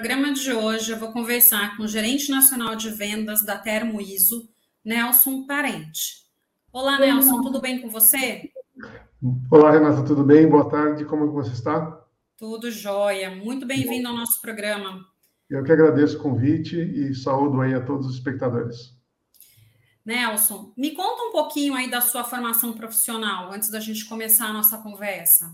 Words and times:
Programa 0.00 0.32
de 0.32 0.50
hoje 0.50 0.92
eu 0.92 0.98
vou 0.98 1.12
conversar 1.12 1.76
com 1.76 1.82
o 1.82 1.86
gerente 1.86 2.30
nacional 2.30 2.74
de 2.74 2.88
vendas 2.88 3.44
da 3.44 3.58
Termo 3.58 4.00
ISO, 4.00 4.48
Nelson 4.82 5.44
Parente. 5.46 6.24
Olá, 6.72 6.98
Nelson, 6.98 7.42
tudo 7.42 7.60
bem 7.60 7.82
com 7.82 7.90
você? 7.90 8.50
Olá, 9.50 9.72
Renata, 9.72 10.02
tudo 10.02 10.24
bem? 10.24 10.48
Boa 10.48 10.70
tarde, 10.70 11.04
como 11.04 11.30
você 11.30 11.52
está? 11.52 12.02
Tudo 12.34 12.70
jóia, 12.70 13.30
muito 13.30 13.66
bem-vindo 13.66 14.08
ao 14.08 14.16
nosso 14.16 14.40
programa. 14.40 15.04
Eu 15.50 15.62
que 15.62 15.70
agradeço 15.70 16.18
o 16.18 16.22
convite 16.22 16.80
e 16.80 17.14
saúdo 17.14 17.60
aí 17.60 17.74
a 17.74 17.84
todos 17.84 18.06
os 18.06 18.14
espectadores. 18.14 18.96
Nelson, 20.02 20.72
me 20.78 20.92
conta 20.92 21.24
um 21.24 21.30
pouquinho 21.30 21.74
aí 21.74 21.90
da 21.90 22.00
sua 22.00 22.24
formação 22.24 22.72
profissional, 22.72 23.52
antes 23.52 23.70
da 23.70 23.80
gente 23.80 24.08
começar 24.08 24.46
a 24.46 24.52
nossa 24.54 24.78
conversa. 24.78 25.52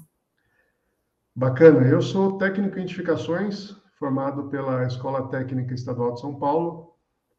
Bacana. 1.35 1.85
Eu 1.88 2.01
sou 2.01 2.38
técnico 2.38 2.79
em 2.79 2.83
edificações, 2.83 3.74
formado 3.99 4.49
pela 4.49 4.87
Escola 4.87 5.29
Técnica 5.29 5.75
Estadual 5.75 6.15
de 6.15 6.21
São 6.21 6.39
Paulo, 6.39 6.95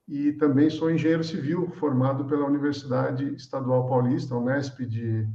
e 0.08 0.34
também 0.34 0.70
sou 0.70 0.90
engenheiro 0.90 1.24
civil, 1.24 1.70
formado 1.72 2.26
pela 2.26 2.46
Universidade 2.46 3.36
Estadual 3.36 3.88
Paulista, 3.88 4.36
Unesp 4.36 4.80
de, 4.86 5.28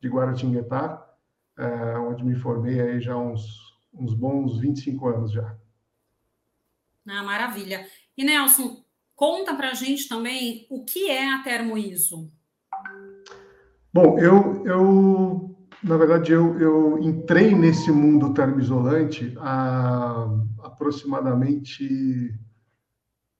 de 0.00 0.08
Guaratinguetá, 0.08 1.04
é, 1.58 1.98
onde 1.98 2.24
me 2.24 2.36
formei 2.36 2.80
aí 2.80 3.00
já 3.00 3.16
uns, 3.16 3.42
uns 3.92 4.14
bons 4.14 4.58
25 4.58 5.08
anos 5.08 5.32
já. 5.32 5.56
Ah, 7.06 7.22
maravilha. 7.22 7.86
E 8.16 8.22
Nelson, 8.22 8.84
conta 9.16 9.54
para 9.54 9.70
a 9.70 9.74
gente 9.74 10.08
também 10.08 10.66
o 10.70 10.84
que 10.84 11.10
é 11.10 11.32
a 11.32 11.42
termoiso. 11.42 12.30
Bom, 13.92 14.18
eu, 14.18 14.66
eu 14.66 15.47
na 15.82 15.96
verdade, 15.96 16.32
eu, 16.32 16.58
eu 16.58 16.98
entrei 16.98 17.54
nesse 17.54 17.90
mundo 17.90 18.34
termoisolante 18.34 19.36
há 19.38 20.28
aproximadamente 20.64 22.34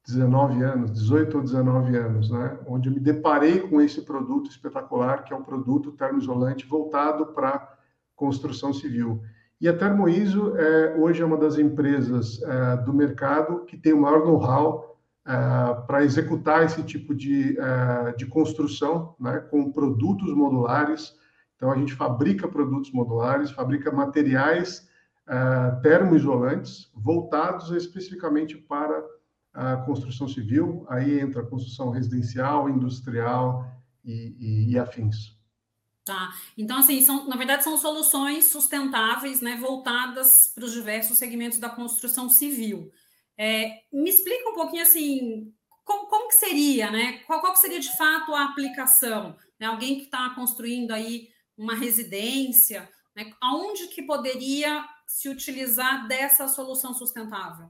19 0.06 0.62
anos, 0.62 0.92
18 0.92 1.36
ou 1.36 1.42
19 1.42 1.96
anos, 1.96 2.30
né? 2.30 2.58
onde 2.66 2.88
eu 2.88 2.94
me 2.94 3.00
deparei 3.00 3.60
com 3.60 3.80
esse 3.80 4.00
produto 4.02 4.50
espetacular, 4.50 5.24
que 5.24 5.34
é 5.34 5.36
um 5.36 5.42
produto 5.42 5.92
termoisolante 5.92 6.66
voltado 6.66 7.26
para 7.26 7.76
construção 8.16 8.72
civil. 8.72 9.22
E 9.60 9.68
a 9.68 9.76
Termoiso 9.76 10.56
é, 10.56 10.96
hoje 10.96 11.20
é 11.20 11.26
uma 11.26 11.36
das 11.36 11.58
empresas 11.58 12.40
é, 12.42 12.76
do 12.78 12.92
mercado 12.92 13.64
que 13.66 13.76
tem 13.76 13.92
o 13.92 14.00
maior 14.00 14.24
know-how 14.24 14.96
é, 15.26 15.74
para 15.86 16.04
executar 16.04 16.64
esse 16.64 16.82
tipo 16.84 17.14
de, 17.14 17.58
é, 17.58 18.12
de 18.12 18.24
construção, 18.24 19.14
né, 19.20 19.40
com 19.50 19.70
produtos 19.70 20.32
modulares, 20.32 21.12
então, 21.58 21.72
a 21.72 21.76
gente 21.76 21.92
fabrica 21.92 22.46
produtos 22.46 22.92
modulares, 22.92 23.50
fabrica 23.50 23.90
materiais 23.90 24.88
uh, 25.26 25.82
termoisolantes 25.82 26.88
voltados 26.94 27.72
especificamente 27.72 28.56
para 28.56 29.04
a 29.52 29.76
construção 29.78 30.28
civil. 30.28 30.86
Aí 30.88 31.18
entra 31.18 31.42
a 31.42 31.46
construção 31.46 31.90
residencial, 31.90 32.70
industrial 32.70 33.68
e, 34.04 34.36
e, 34.38 34.70
e 34.70 34.78
afins. 34.78 35.36
Tá. 36.04 36.32
Então, 36.56 36.78
assim, 36.78 37.00
são, 37.02 37.28
na 37.28 37.36
verdade, 37.36 37.64
são 37.64 37.76
soluções 37.76 38.44
sustentáveis, 38.44 39.40
né, 39.40 39.56
voltadas 39.56 40.52
para 40.54 40.64
os 40.64 40.72
diversos 40.72 41.18
segmentos 41.18 41.58
da 41.58 41.68
construção 41.68 42.30
civil. 42.30 42.92
É, 43.36 43.80
me 43.92 44.08
explica 44.08 44.48
um 44.48 44.54
pouquinho 44.54 44.82
assim, 44.82 45.52
como, 45.84 46.06
como 46.06 46.28
que 46.28 46.34
seria, 46.36 46.88
né? 46.90 47.18
Qual, 47.26 47.40
qual 47.40 47.56
seria 47.56 47.80
de 47.80 47.94
fato 47.96 48.32
a 48.32 48.44
aplicação? 48.44 49.36
Né? 49.58 49.66
Alguém 49.66 49.96
que 49.96 50.04
está 50.04 50.30
construindo 50.30 50.92
aí 50.92 51.28
uma 51.58 51.74
residência, 51.74 52.88
né? 53.14 53.32
aonde 53.42 53.88
que 53.88 54.02
poderia 54.02 54.84
se 55.06 55.28
utilizar 55.28 56.06
dessa 56.06 56.46
solução 56.48 56.94
sustentável? 56.94 57.68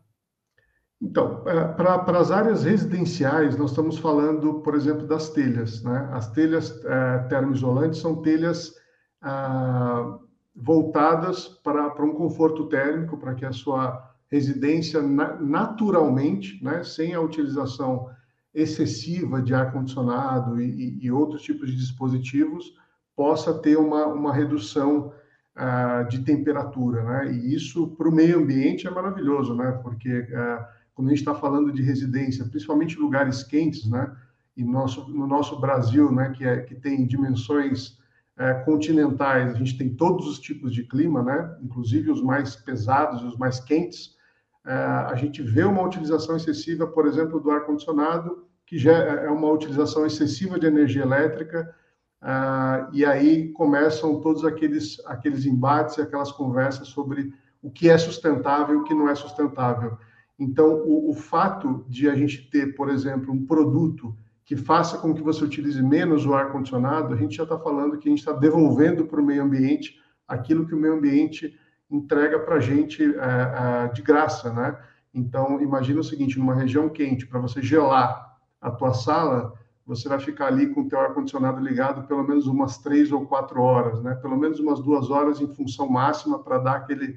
Então, 1.01 1.49
é, 1.49 1.73
para 1.75 2.19
as 2.19 2.31
áreas 2.31 2.65
residenciais, 2.65 3.57
nós 3.57 3.71
estamos 3.71 3.99
falando, 3.99 4.61
por 4.61 4.75
exemplo, 4.75 5.07
das 5.07 5.31
telhas. 5.31 5.83
Né? 5.83 6.09
As 6.13 6.31
telhas 6.33 6.85
é, 6.85 7.19
termoisolantes 7.29 8.01
são 8.01 8.21
telhas 8.21 8.75
ah, 9.23 10.19
voltadas 10.55 11.49
para, 11.49 12.05
um 12.05 12.15
conforto 12.15 12.69
térmico, 12.69 13.17
para 13.17 13.35
que 13.35 13.45
a 13.45 13.53
sua 13.53 14.13
residência 14.31 15.01
na, 15.01 15.41
naturalmente, 15.41 16.63
né, 16.63 16.83
sem 16.83 17.15
a 17.15 17.21
utilização 17.21 18.09
excessiva 18.53 19.41
de 19.41 19.55
ar-condicionado 19.55 20.61
e, 20.61 20.99
e, 21.01 21.11
outros 21.11 21.43
tipos 21.43 21.71
de 21.71 21.77
dispositivos, 21.77 22.75
possa 23.19 23.53
ter 23.53 23.77
uma, 23.77 24.07
uma 24.07 24.33
redução 24.33 25.13
uh, 25.57 26.09
de 26.09 26.21
temperatura, 26.21 27.03
né? 27.03 27.33
E 27.33 27.53
isso 27.53 27.89
para 27.97 28.09
o 28.09 28.15
meio 28.15 28.39
ambiente 28.39 28.87
é 28.87 28.91
maravilhoso, 28.93 29.57
né? 29.57 29.73
Porque 29.83 30.21
uh, 30.21 30.65
quando 30.95 31.09
a 31.09 31.11
gente 31.11 31.19
está 31.19 31.35
falando 31.35 31.73
de 31.73 31.83
residência, 31.83 32.45
principalmente 32.45 32.97
lugares 32.97 33.43
quentes, 33.43 33.91
né? 33.91 34.15
E 34.57 34.63
nosso, 34.63 35.09
no 35.09 35.27
nosso 35.27 35.61
Brasil, 35.61 36.13
né? 36.13 36.31
Que, 36.31 36.45
é, 36.45 36.61
que 36.61 36.77
tem 36.77 37.05
dimensões 37.09 37.99
uh, 38.39 38.65
continentais, 38.65 39.53
a 39.53 39.59
gente 39.59 39.77
tem 39.77 39.93
todos 39.93 40.29
os 40.29 40.39
tipos 40.39 40.73
de 40.73 40.85
clima, 40.85 41.21
né? 41.21 41.59
Inclusive 41.61 42.13
os 42.13 42.23
mais 42.23 42.55
pesados, 42.55 43.25
os 43.25 43.37
mais 43.37 43.59
quentes. 43.59 44.17
a 44.65 45.17
gente 45.17 45.43
vê 45.43 45.65
uma 45.65 45.83
utilização 45.83 46.37
excessiva, 46.37 46.87
por 46.87 47.05
exemplo, 47.07 47.41
do 47.41 47.51
ar 47.51 47.63
condicionado, 47.63 48.47
que 48.65 48.79
já 48.79 48.93
é, 48.93 49.25
é 49.25 49.31
uma 49.31 49.51
utilização 49.51 50.07
excessiva 50.07 50.57
de 50.57 50.67
energia 50.67 51.03
elétrica 51.03 51.75
ah, 52.21 52.89
e 52.93 53.05
aí 53.05 53.49
começam 53.53 54.21
todos 54.21 54.45
aqueles, 54.45 55.01
aqueles 55.07 55.47
embates 55.47 55.97
e 55.97 56.03
aquelas 56.03 56.33
conversas 56.33 56.89
sobre 56.89 57.33
o 57.63 57.71
que 57.71 57.89
é 57.89 57.99
sustentável 57.99 58.75
e 58.75 58.79
o 58.79 58.85
que 58.85 58.95
não 58.95 59.09
é 59.09 59.15
sustentável. 59.15 59.97
Então, 60.39 60.83
o, 60.85 61.11
o 61.11 61.15
fato 61.15 61.85
de 61.89 62.09
a 62.09 62.15
gente 62.15 62.49
ter, 62.51 62.75
por 62.75 62.89
exemplo, 62.89 63.33
um 63.33 63.45
produto 63.45 64.17
que 64.45 64.57
faça 64.57 64.97
com 64.99 65.13
que 65.13 65.23
você 65.23 65.45
utilize 65.45 65.83
menos 65.83 66.25
o 66.25 66.33
ar-condicionado, 66.33 67.13
a 67.13 67.17
gente 67.17 67.37
já 67.37 67.43
está 67.43 67.59
falando 67.59 67.99
que 67.99 68.09
a 68.09 68.11
gente 68.11 68.21
está 68.21 68.33
devolvendo 68.33 69.05
para 69.05 69.21
o 69.21 69.25
meio 69.25 69.43
ambiente 69.43 70.01
aquilo 70.27 70.67
que 70.67 70.75
o 70.75 70.79
meio 70.79 70.95
ambiente 70.95 71.59
entrega 71.91 72.39
para 72.39 72.57
a 72.57 72.61
gente 72.61 73.03
é, 73.03 73.09
é, 73.09 73.89
de 73.89 74.03
graça, 74.03 74.53
né? 74.53 74.79
Então, 75.13 75.61
imagina 75.61 76.01
o 76.01 76.05
seguinte, 76.05 76.39
numa 76.39 76.55
região 76.55 76.89
quente, 76.89 77.27
para 77.27 77.41
você 77.41 77.63
gelar 77.63 78.39
a 78.61 78.71
tua 78.71 78.93
sala, 78.93 79.53
você 79.89 80.07
vai 80.07 80.21
ficar 80.21 80.49
ali 80.49 80.67
com 80.69 80.83
o 80.83 80.89
teu 80.89 81.01
ar-condicionado 81.01 81.59
ligado 81.63 82.07
pelo 82.07 82.23
menos 82.23 82.47
umas 82.47 82.77
três 82.77 83.11
ou 83.11 83.25
quatro 83.25 83.63
horas, 83.63 84.03
né? 84.03 84.15
Pelo 84.17 84.37
menos 84.37 84.61
umas 84.61 84.81
duas 84.81 85.11
horas 85.11 85.41
em 85.41 85.49
função 85.55 85.89
máxima 85.89 86.39
para 86.39 86.59
dar 86.59 86.77
aquele, 86.77 87.13
uh, 87.13 87.17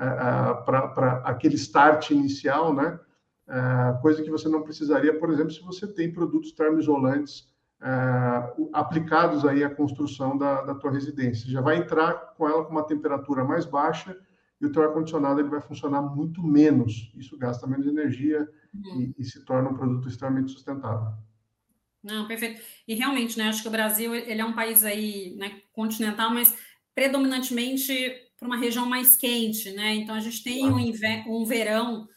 é, 0.00 0.04
é, 0.04 0.54
para 0.64 1.22
aquele 1.24 1.54
start 1.54 2.10
inicial, 2.10 2.74
né? 2.74 2.98
Uh, 3.46 4.02
coisa 4.02 4.20
que 4.20 4.30
você 4.30 4.48
não 4.48 4.62
precisaria, 4.62 5.16
por 5.16 5.30
exemplo, 5.30 5.52
se 5.52 5.62
você 5.62 5.86
tem 5.86 6.12
produtos 6.12 6.50
termoisolantes 6.50 7.48
uh, 7.80 8.68
aplicados 8.72 9.46
aí 9.46 9.62
à 9.62 9.70
construção 9.70 10.36
da, 10.36 10.62
da 10.62 10.74
tua 10.74 10.90
residência. 10.90 11.46
Você 11.46 11.52
já 11.52 11.60
vai 11.60 11.76
entrar 11.76 12.34
com 12.36 12.48
ela 12.48 12.64
com 12.64 12.72
uma 12.72 12.82
temperatura 12.82 13.44
mais 13.44 13.64
baixa 13.64 14.18
e 14.60 14.66
o 14.66 14.72
teu 14.72 14.82
ar-condicionado 14.82 15.38
ele 15.38 15.48
vai 15.48 15.60
funcionar 15.60 16.02
muito 16.02 16.42
menos. 16.42 17.12
Isso 17.14 17.38
gasta 17.38 17.64
menos 17.64 17.86
energia 17.86 18.48
uhum. 18.74 19.12
e, 19.16 19.22
e 19.22 19.24
se 19.24 19.44
torna 19.44 19.70
um 19.70 19.74
produto 19.74 20.08
extremamente 20.08 20.50
sustentável. 20.50 21.12
Não, 22.02 22.26
perfeito. 22.26 22.60
E 22.86 22.94
realmente, 22.94 23.36
né, 23.36 23.48
acho 23.48 23.62
que 23.62 23.68
o 23.68 23.72
Brasil 23.72 24.14
ele 24.14 24.40
é 24.40 24.44
um 24.44 24.52
país 24.52 24.84
aí, 24.84 25.34
né, 25.36 25.60
continental, 25.72 26.30
mas 26.30 26.56
predominantemente 26.94 27.94
para 28.38 28.46
uma 28.46 28.56
região 28.56 28.86
mais 28.86 29.16
quente, 29.16 29.70
né? 29.72 29.94
Então 29.94 30.14
a 30.14 30.20
gente 30.20 30.42
tem 30.42 30.64
um, 30.70 30.78
inver 30.78 31.28
um 31.28 31.44
verão, 31.44 32.08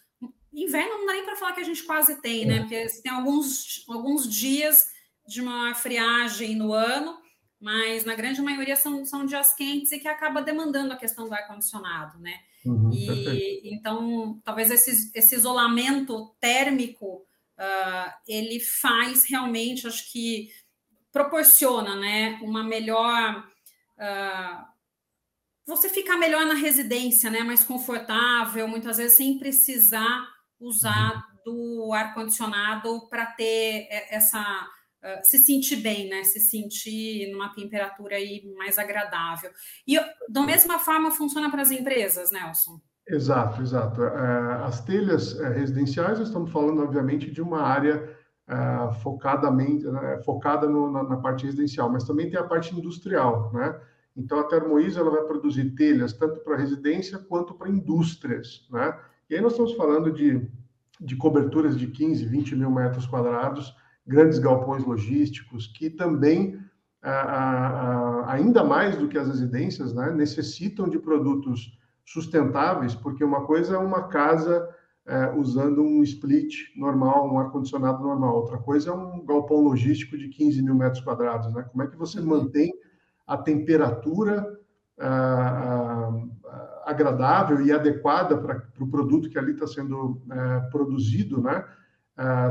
inverno 0.53 0.99
não 0.99 1.05
dá 1.05 1.13
nem 1.13 1.25
para 1.25 1.35
falar 1.35 1.53
que 1.53 1.61
a 1.61 1.65
gente 1.65 1.83
quase 1.83 2.21
tem, 2.21 2.45
né? 2.45 2.57
É. 2.57 2.59
Porque 2.59 2.87
tem 3.01 3.11
alguns, 3.11 3.83
alguns 3.89 4.29
dias 4.29 4.85
de 5.27 5.41
uma 5.41 5.73
friagem 5.73 6.55
no 6.55 6.73
ano, 6.73 7.17
mas 7.59 8.05
na 8.05 8.15
grande 8.15 8.41
maioria 8.41 8.75
são, 8.75 9.05
são 9.05 9.25
dias 9.25 9.53
quentes 9.55 9.91
e 9.91 9.99
que 9.99 10.07
acaba 10.07 10.41
demandando 10.41 10.93
a 10.93 10.97
questão 10.97 11.27
do 11.27 11.33
ar-condicionado, 11.33 12.19
né? 12.19 12.39
Uhum, 12.65 12.91
e 12.93 13.73
então 13.73 14.39
talvez 14.43 14.69
esse, 14.69 15.11
esse 15.15 15.33
isolamento 15.33 16.35
térmico 16.39 17.25
uh, 17.61 18.11
ele 18.27 18.59
faz 18.59 19.29
realmente, 19.29 19.87
acho 19.87 20.11
que 20.11 20.49
proporciona 21.11 21.95
né, 21.95 22.39
uma 22.41 22.63
melhor. 22.63 23.45
Uh, 23.97 24.71
você 25.65 25.87
ficar 25.87 26.17
melhor 26.17 26.45
na 26.45 26.55
residência, 26.55 27.29
né, 27.29 27.41
mais 27.43 27.63
confortável, 27.63 28.67
muitas 28.67 28.97
vezes 28.97 29.15
sem 29.15 29.37
precisar 29.37 30.27
usar 30.59 31.13
uhum. 31.45 31.85
do 31.85 31.93
ar-condicionado 31.93 33.07
para 33.09 33.27
ter 33.27 33.87
essa. 34.09 34.41
Uh, 35.03 35.25
se 35.25 35.39
sentir 35.39 35.77
bem, 35.77 36.07
né? 36.07 36.23
Se 36.23 36.39
sentir 36.39 37.31
numa 37.31 37.51
temperatura 37.55 38.17
aí 38.17 38.43
mais 38.55 38.77
agradável. 38.77 39.51
E 39.87 39.99
da 40.29 40.43
mesma 40.43 40.77
forma 40.77 41.09
funciona 41.09 41.49
para 41.49 41.63
as 41.63 41.71
empresas, 41.71 42.29
Nelson? 42.31 42.79
Exato, 43.11 43.61
exato. 43.61 44.01
É, 44.01 44.63
as 44.63 44.81
telhas 44.85 45.37
é, 45.37 45.49
residenciais, 45.49 46.17
estamos 46.19 46.49
falando, 46.49 46.81
obviamente, 46.81 47.29
de 47.29 47.41
uma 47.41 47.61
área 47.61 48.09
é, 48.47 48.93
focadamente, 49.03 49.85
né, 49.85 50.21
focada 50.23 50.65
no, 50.67 50.89
na, 50.89 51.03
na, 51.03 51.17
parte 51.17 51.45
residencial, 51.45 51.91
mas 51.91 52.05
também 52.05 52.29
tem 52.29 52.39
a 52.39 52.43
parte 52.43 52.73
industrial, 52.73 53.51
né? 53.53 53.77
Então, 54.15 54.39
a 54.39 54.45
Termoisa 54.45 55.01
ela 55.01 55.11
vai 55.11 55.23
produzir 55.23 55.71
telhas 55.71 56.13
tanto 56.13 56.39
para 56.39 56.55
residência 56.55 57.19
quanto 57.19 57.53
para 57.53 57.69
indústrias, 57.69 58.65
né? 58.71 58.97
E 59.29 59.35
aí 59.35 59.41
nós 59.41 59.53
estamos 59.53 59.73
falando 59.73 60.11
de, 60.11 60.47
de 60.99 61.15
coberturas 61.17 61.77
de 61.77 61.87
15, 61.87 62.25
20 62.25 62.55
mil 62.55 62.71
metros 62.71 63.05
quadrados, 63.05 63.75
grandes 64.07 64.39
galpões 64.39 64.85
logísticos, 64.85 65.67
que 65.67 65.89
também, 65.89 66.59
ainda 68.25 68.63
mais 68.63 68.97
do 68.97 69.07
que 69.07 69.17
as 69.17 69.27
residências, 69.27 69.93
né, 69.93 70.11
necessitam 70.11 70.89
de 70.89 70.99
produtos 70.99 71.79
sustentáveis, 72.05 72.95
porque 72.95 73.23
uma 73.23 73.45
coisa 73.45 73.75
é 73.75 73.77
uma 73.77 74.07
casa 74.07 74.67
é, 75.05 75.31
usando 75.31 75.81
um 75.81 76.03
split 76.03 76.75
normal, 76.75 77.31
um 77.31 77.39
ar-condicionado 77.39 78.03
normal. 78.03 78.35
Outra 78.35 78.57
coisa 78.57 78.91
é 78.91 78.93
um 78.93 79.25
galpão 79.25 79.61
logístico 79.61 80.17
de 80.17 80.29
15 80.29 80.61
mil 80.61 80.75
metros 80.75 81.03
quadrados. 81.03 81.51
Né? 81.53 81.63
Como 81.63 81.83
é 81.83 81.87
que 81.87 81.97
você 81.97 82.19
uhum. 82.19 82.27
mantém 82.27 82.71
a 83.25 83.37
temperatura 83.37 84.45
ah, 84.99 86.11
ah, 86.45 86.83
agradável 86.85 87.61
e 87.61 87.71
adequada 87.71 88.37
para 88.37 88.57
o 88.57 88.61
pro 88.73 88.87
produto 88.87 89.29
que 89.29 89.39
ali 89.39 89.53
está 89.53 89.65
sendo 89.65 90.21
é, 90.29 90.59
produzido, 90.69 91.41
né? 91.41 91.65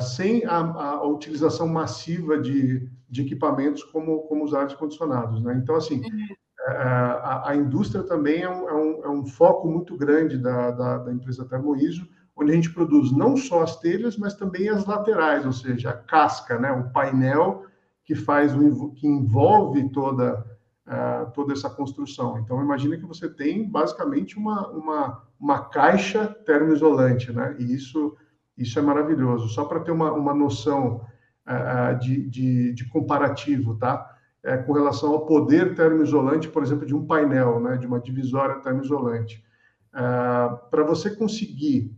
Sem 0.01 0.45
a, 0.47 0.57
a, 0.57 1.07
utilização 1.07 1.69
massiva 1.69 2.37
de, 2.41 2.91
de 3.09 3.23
equipamentos 3.23 3.85
como, 3.85 4.23
como 4.23 4.43
os 4.43 4.53
ar-condicionados. 4.53 5.41
Né? 5.45 5.61
Então, 5.63 5.77
assim, 5.77 6.01
uhum. 6.01 6.27
É, 6.31 6.35
a, 6.73 7.51
a, 7.51 7.57
indústria 7.57 8.03
também 8.03 8.43
é 8.43 8.49
um, 8.49 8.69
é 8.69 8.75
um, 8.75 9.05
é 9.05 9.09
um, 9.09 9.27
foco 9.27 9.69
muito 9.69 9.97
grande 9.97 10.39
da, 10.39 10.71
da, 10.71 10.99
da 10.99 11.13
empresa 11.13 11.45
Termoiso, 11.45 12.09
onde 12.37 12.53
a 12.53 12.55
gente 12.55 12.71
produz 12.71 13.13
não 13.13 13.37
só 13.37 13.63
as 13.63 13.79
telhas, 13.79 14.17
mas 14.17 14.35
também 14.35 14.69
as 14.69 14.87
laterais, 14.87 15.45
ou 15.45 15.53
seja, 15.53 15.91
a 15.91 15.93
casca, 15.93 16.59
né, 16.59 16.73
o 16.73 16.91
painel 16.93 17.65
que 18.05 18.15
faz 18.15 18.55
o, 18.55 18.91
que 18.93 19.07
envolve 19.07 19.89
toda 19.91 20.45
uh, 20.87 21.31
toda 21.33 21.53
essa 21.53 21.71
construção. 21.71 22.39
Então 22.39 22.63
imagina 22.63 22.97
que 22.97 23.07
você 23.07 23.29
tem 23.29 23.69
basicamente 23.69 24.37
uma, 24.37 24.69
uma, 24.69 25.23
uma 25.39 25.65
caixa 25.65 26.27
termoisolante, 26.27 27.33
né? 27.33 27.55
E 27.59 27.75
isso 27.75 28.17
isso 28.61 28.79
é 28.79 28.83
maravilhoso. 28.83 29.49
Só 29.49 29.65
para 29.65 29.81
ter 29.81 29.91
uma, 29.91 30.13
uma 30.13 30.35
noção 30.35 31.07
uh, 31.47 31.99
de, 31.99 32.29
de, 32.29 32.75
de, 32.75 32.89
comparativo, 32.91 33.75
tá? 33.77 34.10
É, 34.43 34.57
com 34.57 34.73
relação 34.73 35.13
ao 35.13 35.27
poder 35.27 35.75
termoisolante, 35.75 36.49
por 36.49 36.63
exemplo, 36.63 36.87
de 36.87 36.95
um 36.95 37.07
painel, 37.07 37.61
né? 37.61 37.77
De 37.77 37.87
uma 37.87 38.01
divisória 38.01 38.61
termoisolante. 38.61 39.45
Uh, 39.93 40.71
para 40.71 40.83
você 40.85 41.11
conseguir 41.11 41.95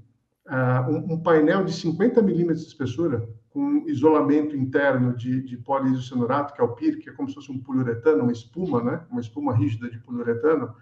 uh, 0.47 0.91
um, 0.91 1.15
um, 1.15 1.23
painel 1.23 1.65
de 1.65 1.73
50 1.73 2.21
milímetros 2.23 2.63
de 2.63 2.69
espessura, 2.69 3.29
com 3.51 3.85
isolamento 3.87 4.57
interno 4.57 5.15
de, 5.15 5.43
de 5.43 5.57
poliisocianurato, 5.59 6.55
que 6.55 6.61
é 6.61 6.65
o 6.65 6.75
PIR, 6.75 6.99
que 6.99 7.11
é 7.11 7.13
como 7.13 7.29
se 7.29 7.35
fosse 7.35 7.53
um 7.53 7.59
poliuretano, 7.59 8.23
uma 8.23 8.33
espuma, 8.33 8.83
né? 8.83 9.05
uma 9.11 9.21
espuma 9.21 9.55
rígida 9.55 9.91
de 9.91 9.99
poliuretano, 9.99 10.75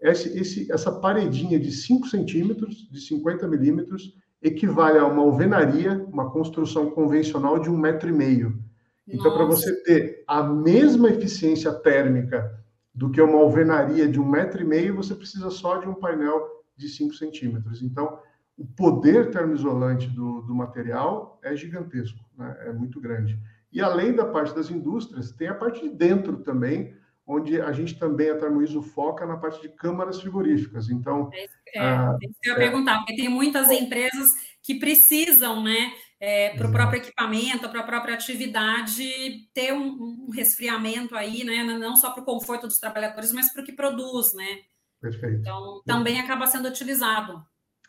esse, 0.00 0.38
esse, 0.38 0.72
essa 0.72 0.92
paredinha 0.92 1.58
de 1.58 1.70
5 1.70 2.08
centímetros, 2.08 2.88
de 2.90 3.00
50 3.00 3.46
milímetros, 3.46 4.16
equivale 4.40 4.98
a 4.98 5.06
uma 5.06 5.22
alvenaria, 5.22 6.06
uma 6.10 6.30
construção 6.30 6.90
convencional 6.90 7.58
de 7.58 7.68
um 7.68 7.76
metro 7.76 8.08
e 8.08 8.12
meio. 8.12 8.58
Então, 9.08 9.32
para 9.32 9.44
você 9.44 9.74
ter 9.82 10.22
a 10.26 10.42
mesma 10.42 11.08
eficiência 11.08 11.72
térmica 11.72 12.62
do 12.94 13.10
que 13.10 13.20
uma 13.20 13.38
alvenaria 13.38 14.06
de 14.08 14.20
um 14.20 14.28
metro 14.28 14.60
e 14.60 14.64
meio, 14.64 14.96
você 14.96 15.14
precisa 15.14 15.50
só 15.50 15.78
de 15.78 15.88
um 15.88 15.94
painel 15.94 16.46
de 16.76 16.88
5 16.88 17.14
centímetros. 17.14 17.82
Então, 17.82 18.18
o 18.56 18.66
poder 18.66 19.30
termoisolante 19.30 20.08
do, 20.08 20.42
do 20.42 20.54
material 20.54 21.38
é 21.42 21.54
gigantesco, 21.56 22.18
né? 22.36 22.56
é 22.66 22.72
muito 22.72 23.00
grande. 23.00 23.38
E 23.72 23.80
além 23.80 24.12
da 24.12 24.24
parte 24.24 24.54
das 24.54 24.70
indústrias, 24.70 25.32
tem 25.32 25.48
a 25.48 25.54
parte 25.54 25.80
de 25.80 25.88
dentro 25.88 26.38
também, 26.38 26.94
onde 27.26 27.60
a 27.60 27.70
gente 27.72 27.98
também, 27.98 28.30
a 28.30 28.36
Termoiso, 28.36 28.82
foca 28.82 29.26
na 29.26 29.36
parte 29.36 29.60
de 29.60 29.68
câmaras 29.68 30.20
frigoríficas. 30.20 30.88
Então. 30.88 31.30
É, 31.32 31.44
é, 31.44 31.84
é 31.84 32.16
isso 32.22 32.38
que 32.40 32.50
eu 32.50 32.54
ia 32.54 32.62
é, 32.62 32.68
perguntar, 32.68 32.98
porque 32.98 33.14
tem 33.14 33.28
muitas 33.28 33.70
empresas 33.70 34.32
que 34.62 34.78
precisam, 34.78 35.62
né, 35.62 35.92
é, 36.20 36.50
para 36.56 36.68
o 36.68 36.72
próprio 36.72 36.98
equipamento, 36.98 37.68
para 37.68 37.80
a 37.80 37.84
própria 37.84 38.14
atividade, 38.14 39.04
ter 39.54 39.72
um, 39.72 40.26
um, 40.26 40.30
resfriamento 40.32 41.14
aí, 41.14 41.44
né, 41.44 41.62
não 41.62 41.96
só 41.96 42.10
para 42.10 42.22
o 42.22 42.26
conforto 42.26 42.66
dos 42.66 42.80
trabalhadores, 42.80 43.32
mas 43.32 43.52
para 43.52 43.62
o 43.62 43.64
que 43.64 43.72
produz, 43.72 44.34
né? 44.34 44.58
Perfeito. 45.00 45.40
Então, 45.40 45.80
também 45.86 46.20
acaba 46.20 46.46
sendo 46.46 46.68
utilizado. 46.68 47.40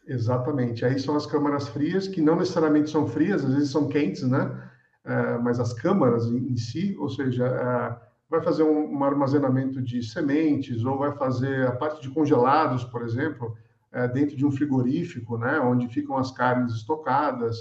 Exatamente. 0.05 0.85
Aí 0.85 0.99
são 0.99 1.15
as 1.15 1.25
câmaras 1.25 1.67
frias, 1.69 2.07
que 2.07 2.21
não 2.21 2.35
necessariamente 2.35 2.89
são 2.89 3.07
frias, 3.07 3.43
às 3.43 3.53
vezes 3.53 3.71
são 3.71 3.87
quentes, 3.87 4.23
né? 4.23 4.69
É, 5.03 5.37
mas 5.37 5.59
as 5.59 5.73
câmaras 5.73 6.25
em, 6.27 6.55
si, 6.55 6.95
ou 6.99 7.09
seja, 7.09 7.45
é, 7.47 8.09
vai 8.29 8.41
fazer 8.41 8.63
um, 8.63 8.95
um, 8.95 9.03
armazenamento 9.03 9.81
de 9.81 10.03
sementes, 10.03 10.83
ou 10.83 10.97
vai 10.97 11.15
fazer 11.15 11.67
a 11.67 11.71
parte 11.71 12.01
de 12.01 12.09
congelados, 12.09 12.83
por 12.83 13.01
exemplo, 13.01 13.57
é, 13.91 14.07
dentro 14.07 14.35
de 14.35 14.45
um 14.45 14.51
frigorífico, 14.51 15.37
né? 15.37 15.59
Onde 15.59 15.87
ficam 15.87 16.17
as 16.17 16.31
carnes 16.31 16.73
estocadas. 16.73 17.57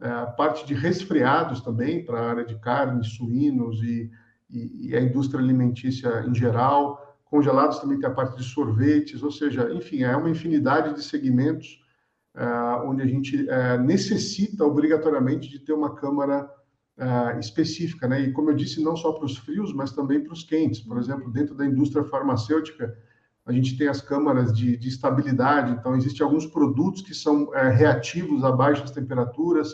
É, 0.00 0.08
a 0.08 0.26
parte 0.26 0.66
de 0.66 0.74
resfriados 0.74 1.60
também, 1.62 2.04
para 2.04 2.20
a 2.20 2.30
área 2.30 2.44
de 2.44 2.58
carnes, 2.58 3.14
suínos 3.14 3.82
e, 3.82 4.10
e, 4.50 4.88
e 4.90 4.96
a 4.96 5.00
indústria 5.00 5.40
alimentícia 5.40 6.24
em 6.26 6.34
geral. 6.34 7.16
Congelados 7.24 7.78
também 7.78 7.98
tem 7.98 8.08
a 8.08 8.14
parte 8.14 8.36
de 8.36 8.44
sorvetes, 8.44 9.22
ou 9.22 9.30
seja, 9.30 9.72
enfim, 9.72 10.02
é 10.02 10.16
uma 10.16 10.30
infinidade 10.30 10.94
de 10.94 11.02
segmentos 11.02 11.80
uh, 12.36 12.88
onde 12.88 13.02
a 13.02 13.06
gente 13.06 13.42
uh, 13.42 13.82
necessita 13.82 14.64
obrigatoriamente 14.64 15.48
de 15.48 15.58
ter 15.58 15.72
uma 15.72 15.94
câmara 15.94 16.48
uh, 16.98 17.38
específica, 17.40 18.06
né? 18.06 18.20
E 18.20 18.32
como 18.32 18.50
eu 18.50 18.54
disse, 18.54 18.82
não 18.82 18.96
só 18.96 19.12
para 19.12 19.24
os 19.24 19.38
frios, 19.38 19.72
mas 19.72 19.92
também 19.92 20.22
para 20.22 20.32
os 20.32 20.44
quentes. 20.44 20.80
Por 20.80 20.98
exemplo, 20.98 21.32
dentro 21.32 21.54
da 21.54 21.66
indústria 21.66 22.04
farmacêutica, 22.04 22.96
a 23.46 23.52
gente 23.52 23.78
tem 23.78 23.88
as 23.88 24.00
câmaras 24.00 24.52
de, 24.52 24.76
de 24.76 24.88
estabilidade. 24.88 25.72
Então, 25.72 25.94
existem 25.94 26.24
alguns 26.24 26.46
produtos 26.46 27.00
que 27.00 27.14
são 27.14 27.48
reativos 27.50 28.42
a 28.42 28.50
baixas 28.50 28.90
temperaturas 28.90 29.72